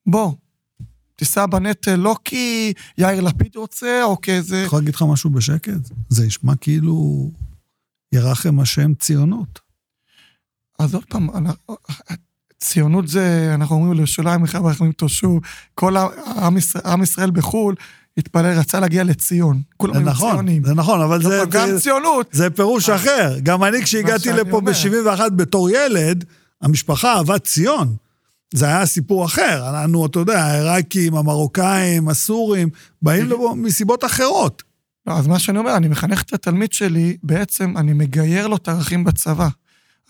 בוא, 0.07 0.33
תישא 1.17 1.47
בנטל 1.47 1.97
לא 1.97 2.17
כי 2.25 2.73
יאיר 2.99 3.21
לפיד 3.21 3.57
רוצה, 3.57 4.01
או 4.03 4.21
כאיזה... 4.21 4.57
אני 4.57 4.65
יכול 4.65 4.79
להגיד 4.79 4.95
לך 4.95 5.03
משהו 5.03 5.31
בשקט? 5.31 5.91
זה 6.09 6.27
נשמע 6.27 6.57
כאילו 6.57 7.31
ירחם 8.13 8.61
השם 8.61 8.95
ציונות. 8.95 9.61
אז 10.79 10.95
עוד 10.95 11.05
פעם, 11.09 11.29
ציונות 12.61 13.09
זה, 13.09 13.51
אנחנו 13.55 13.77
אומרים 13.77 13.93
לירושלים, 13.93 14.45
אנחנו 14.45 14.65
אומרים 14.65 14.93
תושו, 14.93 15.41
כל 15.75 15.97
עם 16.85 17.03
ישראל 17.03 17.31
בחו"ל, 17.31 17.75
התפלל, 18.19 18.59
רצה 18.59 18.81
להגיע 18.81 19.05
לציון. 19.05 19.63
כולם 19.77 19.95
היו 19.95 20.03
נכון, 20.03 20.33
ציונים. 20.33 20.65
זה 20.65 20.75
נכון, 20.75 21.01
אבל 21.01 21.23
זה... 21.23 21.43
גם 21.51 21.69
זה, 21.69 21.81
ציונות. 21.81 22.27
זה 22.33 22.51
פירוש 22.51 22.89
אחר. 22.91 23.39
גם 23.43 23.65
אני, 23.65 23.83
כשהגעתי 23.83 24.33
לפה 24.33 24.61
ב-71 24.61 25.31
בתור 25.37 25.71
ילד, 25.71 26.25
המשפחה 26.63 27.15
אהבה 27.15 27.39
ציון. 27.39 27.97
זה 28.55 28.67
היה 28.67 28.87
סיפור 28.87 29.25
אחר. 29.25 29.71
אנחנו, 29.71 30.07
אתה 30.07 30.19
יודע, 30.19 30.45
העיראקים, 30.45 31.15
המרוקאים, 31.15 32.09
הסורים, 32.09 32.69
באים 33.03 33.27
לפה 33.27 33.55
מסיבות 33.57 34.05
אחרות. 34.05 34.63
לא, 35.07 35.13
אז 35.13 35.27
מה 35.27 35.39
שאני 35.39 35.59
אומר, 35.59 35.77
אני 35.77 35.89
מחנך 35.89 36.23
את 36.23 36.33
התלמיד 36.33 36.73
שלי, 36.73 37.17
בעצם 37.23 37.77
אני 37.77 37.93
מגייר 37.93 38.47
לו 38.47 38.57
את 38.57 38.69
הערכים 38.69 39.05
בצבא. 39.05 39.49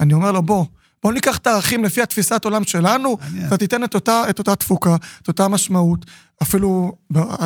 אני 0.01 0.15
אומר 0.15 0.33
לו, 0.33 0.43
בוא, 0.43 0.65
בוא 1.03 1.13
ניקח 1.13 1.37
את 1.37 1.47
הערכים 1.47 1.85
לפי 1.85 2.03
התפיסת 2.03 2.45
עולם 2.45 2.65
שלנו, 2.65 3.17
אתה 3.47 3.57
תיתן 3.57 3.85
את 3.85 3.95
אותה, 3.95 4.23
את 4.31 4.39
אותה 4.39 4.57
תפוקה, 4.57 4.97
את 5.23 5.29
אותה 5.29 5.49
משמעות. 5.49 6.07
אפילו, 6.43 6.93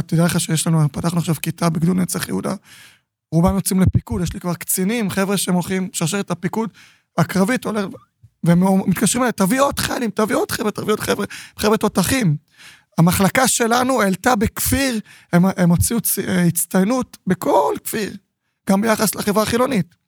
תדע 0.06 0.24
לך 0.24 0.40
שיש 0.40 0.66
לנו, 0.66 0.92
פתחנו 0.92 1.18
עכשיו 1.18 1.34
כיתה 1.42 1.68
בגדול 1.68 1.96
נצח 1.96 2.28
יהודה, 2.28 2.54
רובם 3.32 3.54
יוצאים 3.54 3.80
לפיקוד, 3.80 4.22
יש 4.22 4.32
לי 4.32 4.40
כבר 4.40 4.54
קצינים, 4.54 5.10
חבר'ה 5.10 5.36
שהם 5.36 5.54
הולכים 5.54 5.88
לשרשרת 5.92 6.30
הפיקוד 6.30 6.70
הקרבית, 7.18 7.64
הולך, 7.64 7.84
והם 8.44 8.88
מתקשרים 8.88 9.22
אליי, 9.22 9.32
תביא 9.32 9.60
עוד 9.60 9.78
חיילים, 9.78 10.10
תביא 10.10 10.36
עוד 10.36 10.50
חבר'ה, 10.50 10.70
תביא 10.70 10.92
עוד 10.92 11.00
חבר'ה, 11.00 11.26
חבר'ה 11.58 11.76
תותחים. 11.76 12.36
המחלקה 12.98 13.48
שלנו 13.48 14.02
העלתה 14.02 14.36
בכפיר, 14.36 15.00
הם, 15.32 15.44
הם 15.56 15.70
הוציאו 15.70 15.98
הצטיינות 16.46 17.18
בכל 17.26 17.74
כפיר, 17.84 18.16
גם 18.70 18.80
ביחס 18.80 19.14
לחברה 19.14 19.42
החילונית. 19.42 20.01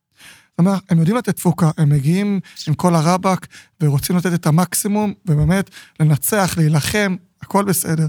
הם 0.58 0.98
יודעים 0.98 1.16
לתת 1.16 1.36
תפוקה, 1.36 1.70
הם 1.76 1.88
מגיעים 1.88 2.40
עם 2.68 2.74
כל 2.74 2.94
הרבאק 2.94 3.46
ורוצים 3.80 4.16
לתת 4.16 4.34
את 4.34 4.46
המקסימום, 4.46 5.14
ובאמת 5.26 5.70
לנצח, 6.00 6.54
להילחם, 6.56 7.16
הכל 7.42 7.64
בסדר. 7.64 8.06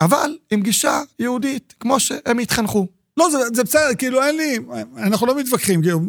אבל 0.00 0.30
עם 0.50 0.62
גישה 0.62 1.00
יהודית, 1.18 1.74
כמו 1.80 2.00
שהם 2.00 2.38
התחנכו. 2.38 2.86
לא, 3.16 3.30
זה, 3.30 3.38
זה 3.54 3.64
בסדר, 3.64 3.94
כאילו 3.98 4.22
אין 4.22 4.36
לי, 4.36 4.58
אנחנו 4.96 5.26
לא 5.26 5.38
מתווכחים, 5.38 5.82
כאילו, 5.82 6.00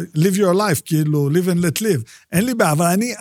live 0.00 0.34
your 0.34 0.54
life, 0.54 0.80
כאילו, 0.84 1.30
live 1.30 1.46
and 1.46 1.60
let 1.62 1.82
live. 1.82 2.02
אין 2.32 2.44
לי 2.44 2.54
בעיה, 2.54 2.72
אבל 2.72 2.86
אני, 2.86 3.14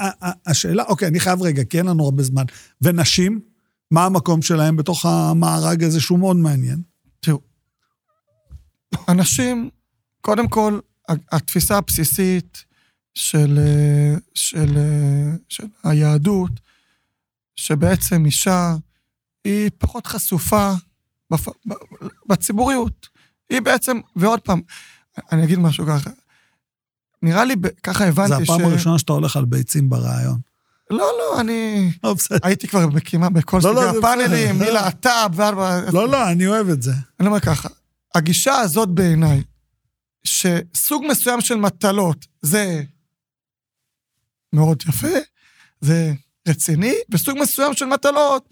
השאלה, 0.46 0.84
אוקיי, 0.84 1.08
אני 1.08 1.20
חייב 1.20 1.42
רגע, 1.42 1.64
כי 1.64 1.78
אין 1.78 1.86
לנו 1.86 2.04
הרבה 2.04 2.24
זמן. 2.24 2.44
ונשים, 2.82 3.40
מה 3.92 4.06
המקום 4.06 4.42
שלהם 4.42 4.76
בתוך 4.78 5.06
המארג 5.06 5.84
הזה 5.84 6.00
שהוא 6.02 6.20
מאוד 6.20 6.36
מעניין? 6.36 6.82
תראו, 7.20 7.40
אנשים, 9.08 9.70
קודם 10.22 10.48
כל, 10.48 10.80
התפיסה 11.10 11.78
הבסיסית 11.78 12.66
של, 13.14 13.60
של, 14.34 14.78
של 15.50 15.66
היהדות, 15.84 16.52
שבעצם 17.56 18.26
אישה 18.26 18.76
היא 19.44 19.70
פחות 19.78 20.08
חשופה 20.08 20.74
בפ... 21.32 21.48
בציבוריות. 22.26 23.08
היא 23.50 23.62
בעצם, 23.62 24.00
ועוד 24.16 24.40
פעם, 24.40 24.62
אני 25.32 25.44
אגיד 25.44 25.60
משהו 25.60 25.86
ככה, 25.86 26.10
נראה 27.22 27.46
לי, 27.46 27.56
ככה 27.84 28.06
הבנתי 28.06 28.46
ש... 28.46 28.48
זה 28.48 28.54
הפעם 28.54 28.66
הראשונה 28.66 29.00
שאתה 29.00 29.14
הולך 29.14 29.38
על 29.38 29.46
ביצים 29.46 29.90
ברעיון. 29.90 30.40
לא, 30.90 31.12
לא, 31.20 31.40
אני... 31.42 31.92
לא, 32.04 32.14
בסדר. 32.14 32.38
הייתי 32.44 32.68
כבר 32.68 33.00
כמעט 33.06 33.32
בכל 33.32 33.58
לא, 33.58 33.62
סוגי 33.62 33.76
לא, 33.76 33.98
הפאנלים, 33.98 34.60
מלהט"ב 34.60 35.32
ועד... 35.36 35.94
לא, 35.94 36.10
לא, 36.10 36.32
אני 36.32 36.48
אוהב 36.48 36.70
את 36.70 36.82
זה. 36.82 36.94
אני 37.20 37.28
אומר 37.28 37.40
ככה, 37.40 37.70
הגישה 38.16 38.56
הזאת 38.56 38.90
בעיניי, 38.90 39.44
שסוג 40.28 41.04
מסוים 41.10 41.42
של 41.42 41.56
מטלות 41.56 42.26
זה 42.42 42.84
מאוד 44.54 44.84
יפה, 44.90 45.18
זה 45.82 46.14
רציני, 46.48 46.94
וסוג 47.10 47.38
מסוים 47.42 47.74
של 47.74 47.86
מטלות 47.86 48.50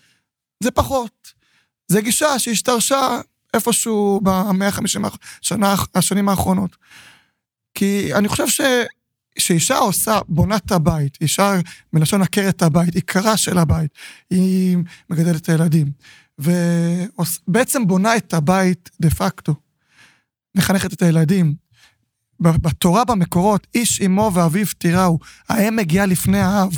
זה 0.63 0.71
פחות. 0.71 1.33
זה 1.87 2.01
גישה 2.01 2.39
שהשתרשה 2.39 3.21
איפשהו 3.53 4.19
ב-150 4.23 5.07
השנה, 5.41 5.75
השנים 5.95 6.29
האחרונות. 6.29 6.75
כי 7.73 8.13
אני 8.13 8.27
חושב 8.27 8.47
ש... 8.47 8.61
שאישה 9.37 9.77
עושה, 9.77 10.19
בונה 10.27 10.55
את 10.55 10.71
הבית, 10.71 11.17
אישה 11.21 11.59
מלשון 11.93 12.21
עקרת 12.21 12.61
הבית, 12.61 12.95
עיקרה 12.95 13.37
של 13.37 13.57
הבית, 13.57 13.91
היא 14.29 14.77
מגדלת 15.09 15.41
את 15.41 15.49
הילדים, 15.49 15.91
ובעצם 16.39 17.87
בונה 17.87 18.17
את 18.17 18.33
הבית 18.33 18.89
דה 18.99 19.09
פקטו, 19.09 19.55
מחנכת 20.55 20.93
את 20.93 21.01
הילדים, 21.01 21.55
בתורה 22.39 23.05
במקורות, 23.05 23.67
איש 23.75 24.01
אמו 24.01 24.31
ואביו 24.33 24.65
תיראו, 24.77 25.19
האם 25.49 25.75
מגיעה 25.75 26.05
לפני 26.05 26.39
האב. 26.39 26.77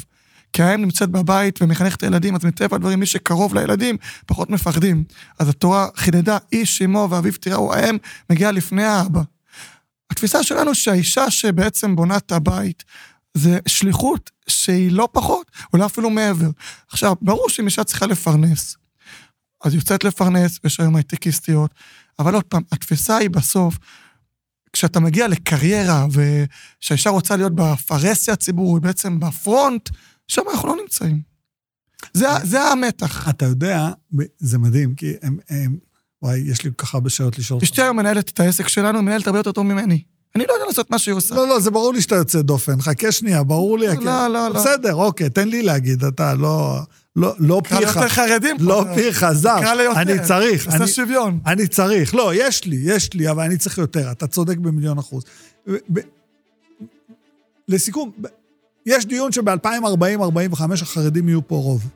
כי 0.53 0.63
האם 0.63 0.81
נמצאת 0.81 1.09
בבית 1.09 1.61
ומחנכת 1.61 1.97
את 1.97 2.03
הילדים, 2.03 2.35
אז 2.35 2.45
מטבע 2.45 2.75
הדברים, 2.75 2.99
מי 2.99 3.05
שקרוב 3.05 3.53
לילדים, 3.53 3.97
פחות 4.25 4.49
מפחדים. 4.49 5.03
אז 5.39 5.49
התורה 5.49 5.87
חידדה, 5.95 6.37
איש 6.51 6.81
אמו 6.81 7.07
ואביו 7.11 7.33
תיראו, 7.33 7.73
האם 7.73 7.97
מגיעה 8.29 8.51
לפני 8.51 8.83
האבא. 8.83 9.21
התפיסה 10.11 10.43
שלנו 10.43 10.75
שהאישה 10.75 11.31
שבעצם 11.31 11.95
בונה 11.95 12.17
את 12.17 12.31
הבית, 12.31 12.83
זה 13.33 13.59
שליחות 13.67 14.31
שהיא 14.47 14.91
לא 14.91 15.09
פחות, 15.11 15.51
אולי 15.73 15.85
אפילו 15.85 16.09
מעבר. 16.09 16.49
עכשיו, 16.91 17.13
ברור 17.21 17.49
שאם 17.49 17.65
אישה 17.65 17.83
צריכה 17.83 18.05
לפרנס, 18.05 18.77
אז 19.63 19.75
יוצאת 19.75 20.03
לפרנס, 20.03 20.59
ויש 20.63 20.79
היום 20.79 20.95
הייטקיסטיות, 20.95 21.71
אבל 22.19 22.33
עוד 22.33 22.43
פעם, 22.43 22.61
התפיסה 22.71 23.17
היא 23.17 23.29
בסוף, 23.29 23.77
כשאתה 24.73 24.99
מגיע 24.99 25.27
לקריירה, 25.27 26.07
ושהאישה 26.11 27.09
רוצה 27.09 27.35
להיות 27.35 27.55
בפרהסיה 27.55 28.33
הציבורית, 28.33 28.83
בעצם 28.83 29.19
בפרונט, 29.19 29.89
שם 30.27 30.41
אנחנו 30.51 30.67
לא 30.67 30.75
נמצאים. 30.81 31.21
זה, 32.13 32.27
זה 32.43 32.61
המתח. 32.61 33.29
אתה 33.29 33.45
יודע, 33.45 33.89
זה 34.37 34.57
מדהים, 34.57 34.95
כי 34.95 35.13
הם, 35.21 35.37
הם... 35.49 35.77
וואי, 36.21 36.39
יש 36.39 36.63
לי 36.63 36.69
כל 36.75 36.85
כך 36.85 36.93
הרבה 36.93 37.09
שאלות 37.09 37.39
לשאול. 37.39 37.59
אשתי 37.63 37.81
היום 37.81 37.97
מנהלת 37.97 38.29
את 38.29 38.39
העסק 38.39 38.67
שלנו, 38.67 39.01
מנהלת 39.01 39.27
הרבה 39.27 39.39
יותר 39.39 39.51
טוב 39.51 39.65
ממני. 39.65 40.03
אני 40.35 40.45
לא 40.49 40.53
יודע 40.53 40.65
לעשות 40.65 40.91
מה 40.91 40.99
שהיא 40.99 41.15
עושה. 41.15 41.35
לא, 41.35 41.47
לא, 41.47 41.59
זה 41.59 41.71
ברור 41.71 41.93
לי 41.93 42.01
שאתה 42.01 42.15
יוצא 42.15 42.41
דופן. 42.41 42.81
חכה 42.81 43.11
שנייה, 43.11 43.43
ברור 43.43 43.79
לי. 43.79 43.87
לא, 43.87 44.27
לא, 44.27 44.27
לא. 44.27 44.49
בסדר, 44.49 44.95
אוקיי, 44.95 45.29
תן 45.29 45.47
לי 45.47 45.61
להגיד, 45.61 46.03
אתה 46.03 46.33
לא, 46.33 46.79
לא, 47.17 47.33
לא 47.39 47.61
קרא 47.63 47.79
פיך. 47.79 47.97
ליותר 47.97 48.09
חרדים. 48.09 48.55
לא. 48.59 48.83
פיך, 48.95 49.31
זר. 49.31 49.61
קרא 49.61 49.73
ליותר. 49.73 50.01
אני 50.01 50.13
צריך. 50.23 50.67
עשה 50.67 50.77
אני- 50.77 50.87
שוויון. 50.87 51.39
אני 51.45 51.67
צריך. 51.67 52.15
לא, 52.15 52.31
יש 52.35 52.65
לי, 52.65 52.77
יש 52.83 53.13
לי, 53.13 53.29
אבל 53.31 53.43
אני 53.43 53.57
צריך 53.57 53.77
יותר. 53.77 54.11
אתה 54.11 54.27
צודק 54.27 54.57
במיליון 54.57 54.97
אחוז. 54.97 55.23
לסיכום, 57.67 58.11
יש 58.85 59.05
דיון 59.05 59.31
שב-2040-45 59.31 60.61
החרדים 60.81 61.29
יהיו 61.29 61.47
פה 61.47 61.55
רוב. 61.55 61.87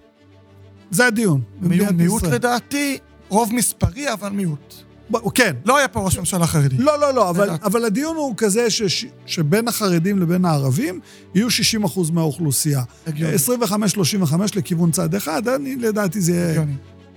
זה 0.92 1.06
הדיון. 1.08 1.42
מיעוט. 1.62 2.24
לדעתי, 2.24 2.98
רוב 3.30 3.54
מספרי, 3.54 4.14
אבל 4.14 4.30
מיעוט. 4.30 4.74
ב- 5.12 5.30
כן. 5.36 5.56
לא 5.66 5.78
יהיה 5.78 5.88
פה 5.88 6.00
ראש 6.00 6.18
ממשלה 6.18 6.48
חרדי. 6.48 6.76
לא, 6.78 7.00
לא, 7.00 7.14
לא, 7.14 7.30
אבל. 7.30 7.50
אבל 7.64 7.86
הדיון 7.86 8.16
הוא 8.16 8.34
כזה 8.38 8.70
ש, 8.70 9.06
שבין 9.26 9.68
החרדים 9.68 10.20
לבין 10.20 10.46
הערבים 10.46 11.00
יהיו 11.36 11.50
60 11.50 11.84
אחוז 11.84 12.10
מהאוכלוסייה. 12.10 12.82
הגיוני. 13.08 13.36
25-35 13.36 13.74
לכיוון 14.56 14.92
צד 14.92 15.16
אחד, 15.16 15.48
אני 15.48 15.76
לדעתי 15.76 16.22
זה 16.22 16.32
יהיה... 16.34 16.50
הגיוני. 16.50 16.74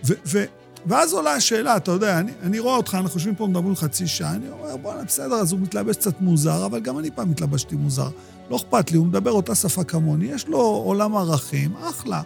ו- 0.07 0.13
ו- 0.27 0.45
ואז 0.87 1.13
עולה 1.13 1.33
השאלה, 1.33 1.77
אתה 1.77 1.91
יודע, 1.91 2.19
אני, 2.19 2.33
אני 2.43 2.59
רואה 2.59 2.77
אותך, 2.77 2.95
אנחנו 3.01 3.17
יושבים 3.19 3.35
פה, 3.35 3.47
מדברים 3.47 3.77
חצי 3.77 4.07
שעה, 4.07 4.35
אני 4.35 4.45
אומר, 4.51 4.77
בואנה, 4.77 5.05
בסדר, 5.05 5.35
אז 5.35 5.53
הוא 5.53 5.61
מתלבש 5.61 5.97
קצת 5.97 6.21
מוזר, 6.21 6.67
אבל 6.67 6.81
גם 6.81 6.99
אני 6.99 7.11
פעם 7.11 7.31
התלבשתי 7.31 7.77
מוזר. 7.77 8.09
לא 8.51 8.57
אכפת 8.57 8.91
לי, 8.91 8.97
הוא 8.97 9.07
מדבר 9.07 9.31
אותה 9.31 9.55
שפה 9.55 9.85
כמוני, 9.85 10.27
יש 10.27 10.49
לו 10.49 10.59
עולם 10.59 11.17
ערכים, 11.17 11.71
אחלה. 11.85 12.23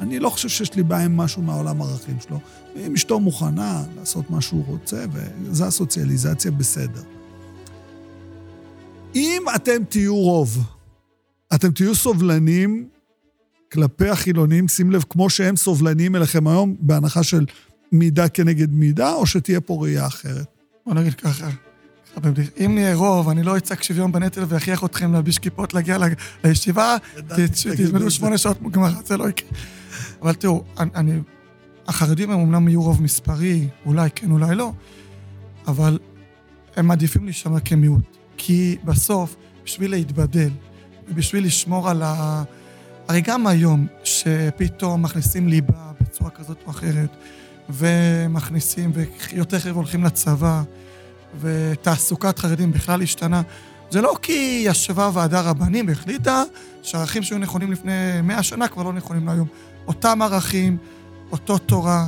אני 0.00 0.18
לא 0.18 0.30
חושב 0.30 0.48
שיש 0.48 0.74
לי 0.74 0.82
בעיה 0.82 1.04
עם 1.04 1.16
משהו 1.16 1.42
מהעולם 1.42 1.82
הערכים 1.82 2.16
שלו. 2.20 2.40
אם 2.76 2.94
אשתו 2.94 3.20
מוכנה 3.20 3.84
לעשות 3.96 4.30
מה 4.30 4.40
שהוא 4.40 4.64
רוצה, 4.66 5.04
וזו 5.12 5.66
הסוציאליזציה, 5.66 6.50
בסדר. 6.50 7.02
אם 9.14 9.42
אתם 9.56 9.84
תהיו 9.88 10.16
רוב, 10.16 10.64
אתם 11.54 11.70
תהיו 11.72 11.94
סובלנים 11.94 12.88
כלפי 13.72 14.08
החילונים, 14.08 14.68
שים 14.68 14.90
לב, 14.90 15.04
כמו 15.10 15.30
שהם 15.30 15.56
סובלניים 15.56 16.16
אליכם 16.16 16.46
היום, 16.46 16.76
בהנחה 16.80 17.22
של 17.22 17.46
מידה 17.92 18.28
כנגד 18.28 18.72
מידה, 18.72 19.12
או 19.12 19.26
שתהיה 19.26 19.60
פה 19.60 19.78
ראייה 19.82 20.06
אחרת? 20.06 20.46
בוא 20.86 20.94
נגיד 20.94 21.14
ככה. 21.14 21.48
אם 22.64 22.74
נהיה 22.74 22.94
רוב, 22.94 23.28
אני 23.28 23.42
לא 23.42 23.56
אצעק 23.56 23.82
שוויון 23.82 24.12
בנטל 24.12 24.44
ואכריח 24.48 24.84
אתכם 24.84 25.12
להלביש 25.12 25.38
כיפות, 25.38 25.74
להגיע 25.74 25.98
לישיבה, 26.44 26.96
תלמדו. 27.76 28.10
שמונה 28.10 28.38
שעות 28.38 28.62
גמרא, 28.62 28.90
זה 29.06 29.16
לא 29.16 29.28
יקרה. 29.28 29.48
אבל 30.26 30.34
תראו, 30.34 30.64
אני- 30.78 30.90
אני... 30.94 31.12
החרדים 31.88 32.30
הם 32.30 32.40
אמנם 32.40 32.68
יהיו 32.68 32.82
רוב 32.82 33.02
מספרי, 33.02 33.68
אולי 33.84 34.10
כן, 34.14 34.30
אולי 34.30 34.54
לא, 34.54 34.72
אבל 35.66 35.98
הם 36.76 36.86
מעדיפים 36.86 37.24
להישמע 37.24 37.60
כמיעוט. 37.60 38.16
כי 38.36 38.76
בסוף, 38.84 39.36
בשביל 39.64 39.90
להתבדל, 39.90 40.50
ובשביל 41.08 41.44
לשמור 41.44 41.90
על 41.90 42.02
ה... 42.02 42.42
הרי 43.08 43.20
גם 43.20 43.46
היום, 43.46 43.86
שפתאום 44.04 45.02
מכניסים 45.02 45.48
ליבה 45.48 45.92
בצורה 46.00 46.30
כזאת 46.30 46.58
או 46.66 46.70
אחרת, 46.70 47.16
ומכניסים, 47.70 48.92
ויותר 48.94 49.58
חבר'ה 49.58 49.74
הולכים 49.76 50.04
לצבא, 50.04 50.62
ותעסוקת 51.40 52.38
חרדים 52.38 52.72
בכלל 52.72 53.02
השתנה, 53.02 53.42
זה 53.90 54.00
לא 54.00 54.16
כי 54.22 54.62
ישבה 54.66 55.10
ועדה 55.12 55.40
רבנים 55.40 55.88
והחליטה 55.88 56.42
שערכים 56.82 57.22
שהיו 57.22 57.38
נכונים 57.38 57.72
לפני 57.72 57.92
מאה 58.22 58.42
שנה 58.42 58.68
כבר 58.68 58.82
לא 58.82 58.92
נכונים 58.92 59.26
להיום. 59.26 59.48
אותם 59.86 60.22
ערכים, 60.22 60.76
אותו 61.32 61.58
תורה. 61.58 62.06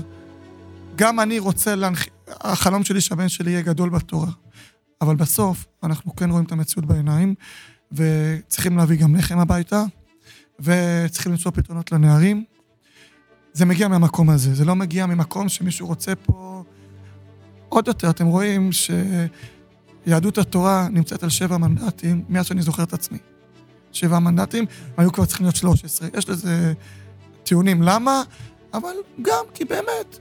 גם 0.96 1.20
אני 1.20 1.38
רוצה 1.38 1.74
להנחיל, 1.74 2.12
החלום 2.28 2.84
שלי 2.84 3.00
שהבן 3.00 3.28
שלי 3.28 3.50
יהיה 3.50 3.62
גדול 3.62 3.90
בתורה. 3.90 4.30
אבל 5.00 5.16
בסוף, 5.16 5.66
אנחנו 5.82 6.16
כן 6.16 6.30
רואים 6.30 6.44
את 6.44 6.52
המציאות 6.52 6.86
בעיניים, 6.86 7.34
וצריכים 7.92 8.76
להביא 8.76 8.98
גם 8.98 9.16
לחם 9.16 9.38
הביתה, 9.38 9.84
וצריכים 10.60 11.32
למצוא 11.32 11.52
פתרונות 11.54 11.92
לנערים. 11.92 12.44
זה 13.52 13.64
מגיע 13.64 13.88
מהמקום 13.88 14.30
הזה, 14.30 14.54
זה 14.54 14.64
לא 14.64 14.76
מגיע 14.76 15.06
ממקום 15.06 15.48
שמישהו 15.48 15.86
רוצה 15.86 16.14
פה... 16.14 16.62
עוד 17.68 17.88
יותר, 17.88 18.10
אתם 18.10 18.26
רואים 18.26 18.70
שיהדות 20.06 20.38
התורה 20.38 20.88
נמצאת 20.90 21.22
על 21.22 21.28
שבע 21.28 21.56
מנדטים 21.56 22.24
מאז 22.28 22.46
שאני 22.46 22.62
זוכר 22.62 22.82
את 22.82 22.92
עצמי. 22.92 23.18
שבע 23.92 24.18
מנדטים, 24.18 24.64
היו 24.96 25.12
כבר 25.12 25.24
צריכים 25.24 25.46
להיות 25.46 25.56
13. 25.56 26.08
יש 26.18 26.28
לזה 26.28 26.72
טיעונים 27.48 27.82
למה, 27.82 28.22
אבל 28.74 28.94
גם 29.22 29.44
כי 29.54 29.64
באמת, 29.64 30.18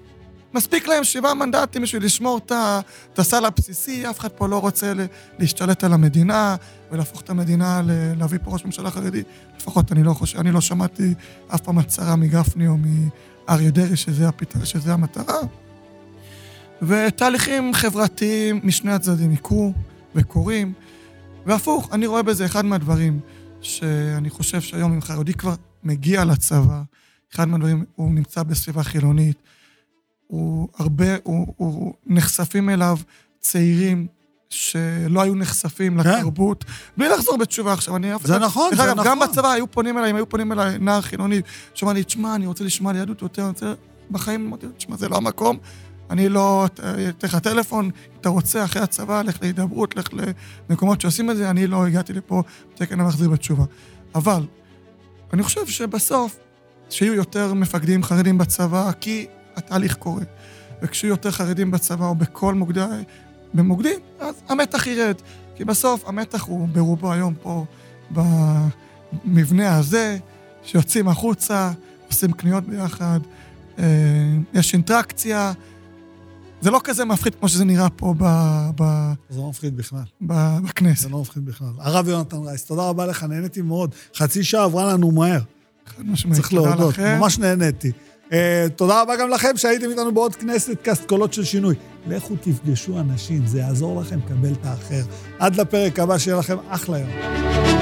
מספיק 0.53 0.87
להם 0.87 1.03
שבעה 1.03 1.33
מנדטים 1.33 1.81
בשביל 1.81 2.05
לשמור 2.05 2.39
את 2.45 3.19
הסל 3.19 3.45
הבסיסי, 3.45 4.09
אף 4.09 4.19
אחד 4.19 4.27
פה 4.27 4.47
לא 4.47 4.59
רוצה 4.59 4.93
להשתלט 5.39 5.83
על 5.83 5.93
המדינה 5.93 6.55
ולהפוך 6.91 7.21
את 7.21 7.29
המדינה, 7.29 7.81
להביא 8.17 8.39
פה 8.43 8.51
ראש 8.51 8.65
ממשלה 8.65 8.91
חרדי. 8.91 9.23
לפחות 9.57 9.91
אני 9.91 10.03
לא 10.03 10.13
חושב, 10.13 10.39
אני 10.39 10.51
לא 10.51 10.61
שמעתי 10.61 11.13
אף 11.47 11.61
פעם 11.61 11.77
הצהרה 11.77 12.15
מגפני 12.15 12.67
או 12.67 12.75
מאריה 12.77 13.71
דרעי 13.71 13.95
שזה, 13.95 14.27
הפת... 14.27 14.55
שזה 14.63 14.93
המטרה. 14.93 15.39
ותהליכים 16.81 17.73
חברתיים 17.73 18.59
משני 18.63 18.91
הצדדים 18.91 19.31
יקרו 19.31 19.73
וקורים, 20.15 20.73
והפוך, 21.45 21.89
אני 21.93 22.07
רואה 22.07 22.23
בזה 22.23 22.45
אחד 22.45 22.65
מהדברים 22.65 23.19
שאני 23.61 24.29
חושב 24.29 24.61
שהיום 24.61 24.93
אם 24.93 25.01
חרדי 25.01 25.33
כבר 25.33 25.55
מגיע 25.83 26.25
לצבא, 26.25 26.81
אחד 27.35 27.47
מהדברים, 27.47 27.85
הוא 27.95 28.11
נמצא 28.11 28.43
בסביבה 28.43 28.83
חילונית, 28.83 29.37
הוא 30.27 30.69
הרבה, 30.77 31.15
הוא, 31.23 31.53
הוא 31.57 31.93
נחשפים 32.05 32.69
אליו 32.69 32.97
צעירים 33.39 34.07
שלא 34.49 35.21
היו 35.21 35.35
נחשפים 35.35 36.03
כן. 36.03 36.09
לתרבות, 36.09 36.65
בלי 36.97 37.09
לחזור 37.09 37.37
בתשובה 37.37 37.73
עכשיו, 37.73 37.95
אני 37.95 38.15
אף 38.15 38.27
זה 38.27 38.39
נכון, 38.39 38.75
זה 38.75 38.83
אגב, 38.83 39.03
גם 39.03 39.17
נכון. 39.19 39.29
בצבא 39.29 39.51
היו 39.51 39.71
פונים 39.71 39.97
אליי, 39.97 40.11
אם 40.11 40.15
היו 40.15 40.29
פונים 40.29 40.51
אליי 40.51 40.77
נער 40.79 41.01
חילוני, 41.01 41.41
שאומר 41.73 41.93
לי, 41.93 42.03
תשמע, 42.03 42.35
אני 42.35 42.47
רוצה 42.47 42.63
לשמוע 42.63 42.91
על 42.91 42.97
יהדות 42.97 43.21
יותר, 43.21 43.41
אני 43.41 43.49
רוצה... 43.49 43.73
בחיים 44.11 44.47
אמרתי 44.47 44.65
לו, 44.65 44.71
תשמע, 44.71 44.97
זה 44.97 45.09
לא 45.09 45.17
המקום, 45.17 45.57
אני 46.09 46.29
לא 46.29 46.65
אתן 47.09 47.27
לך 47.27 47.35
טלפון, 47.35 47.89
אתה 48.21 48.29
רוצה, 48.29 48.63
אחרי 48.63 48.81
הצבא, 48.81 49.21
לך 49.21 49.37
להידברות, 49.41 49.95
לך 49.95 50.07
למקומות 50.69 51.01
שעושים 51.01 51.31
את 51.31 51.37
זה, 51.37 51.49
אני 51.49 51.67
לא 51.67 51.85
הגעתי 51.85 52.13
לפה 52.13 52.43
תקן 52.75 52.99
המחזיר 52.99 53.29
בתשובה. 53.29 53.63
אבל, 54.15 54.45
אני 55.33 55.43
חושב 55.43 55.67
שבסוף, 55.67 56.37
שיהיו 56.89 57.13
יותר 57.13 57.53
מפקדים 57.53 58.03
חרדים 58.03 58.37
בצבא, 58.37 58.91
כי 58.99 59.27
התהליך 59.55 59.95
קורה. 59.95 60.23
וכשיהיו 60.81 61.11
יותר 61.11 61.31
חרדים 61.31 61.71
בצבא 61.71 62.05
או 62.05 62.15
בכל 62.15 62.53
מוקדי... 62.53 62.85
במוקדים, 63.53 63.99
אז 64.19 64.35
המתח 64.49 64.87
ירד. 64.87 65.15
כי 65.55 65.65
בסוף 65.65 66.07
המתח 66.07 66.43
הוא 66.43 66.67
ברובו 66.67 67.11
היום 67.11 67.33
פה, 67.41 67.65
במבנה 68.11 69.77
הזה, 69.77 70.17
שיוצאים 70.63 71.07
החוצה, 71.07 71.71
עושים 72.07 72.31
קניות 72.31 72.63
ביחד, 72.63 73.19
אה, 73.79 73.83
יש 74.53 74.73
אינטראקציה. 74.73 75.53
זה 76.61 76.71
לא 76.71 76.81
כזה 76.83 77.05
מפחיד 77.05 77.35
כמו 77.35 77.49
שזה 77.49 77.65
נראה 77.65 77.89
פה 77.89 78.13
ב, 78.17 78.23
ב, 78.75 79.11
זה 79.29 79.39
לא 79.39 79.49
מפחיד 79.49 79.77
בכלל. 79.77 80.03
ב, 80.27 80.33
בכנסת. 80.63 81.01
זה 81.01 81.09
לא 81.09 81.21
מפחיד 81.21 81.45
בכלל. 81.45 81.71
הרב 81.79 82.07
יונתן 82.07 82.37
רייס, 82.37 82.65
תודה 82.65 82.89
רבה 82.89 83.05
לך, 83.05 83.23
נהניתי 83.23 83.61
מאוד. 83.61 83.95
חצי 84.15 84.43
שעה 84.43 84.63
עברה 84.63 84.93
לנו 84.93 85.11
מהר, 85.11 85.41
חד 85.87 86.03
משמעית. 86.09 86.35
צריך 86.35 86.53
להודות. 86.53 86.99
ממש 86.99 87.39
נהניתי. 87.39 87.91
Uh, 88.29 88.29
תודה 88.75 89.01
רבה 89.01 89.15
גם 89.15 89.29
לכם 89.29 89.57
שהייתם 89.57 89.89
איתנו 89.89 90.13
בעוד 90.13 90.35
כנסת 90.35 90.81
קאסט 90.81 91.05
קולות 91.05 91.33
של 91.33 91.43
שינוי. 91.43 91.75
לכו 92.07 92.35
תפגשו 92.35 92.99
אנשים, 92.99 93.45
זה 93.45 93.59
יעזור 93.59 94.01
לכם 94.01 94.19
לקבל 94.25 94.53
את 94.53 94.65
האחר. 94.65 95.01
עד 95.39 95.55
לפרק 95.55 95.99
הבא, 95.99 96.17
שיהיה 96.17 96.37
לכם 96.37 96.57
אחלה 96.69 96.99
יום. 96.99 97.76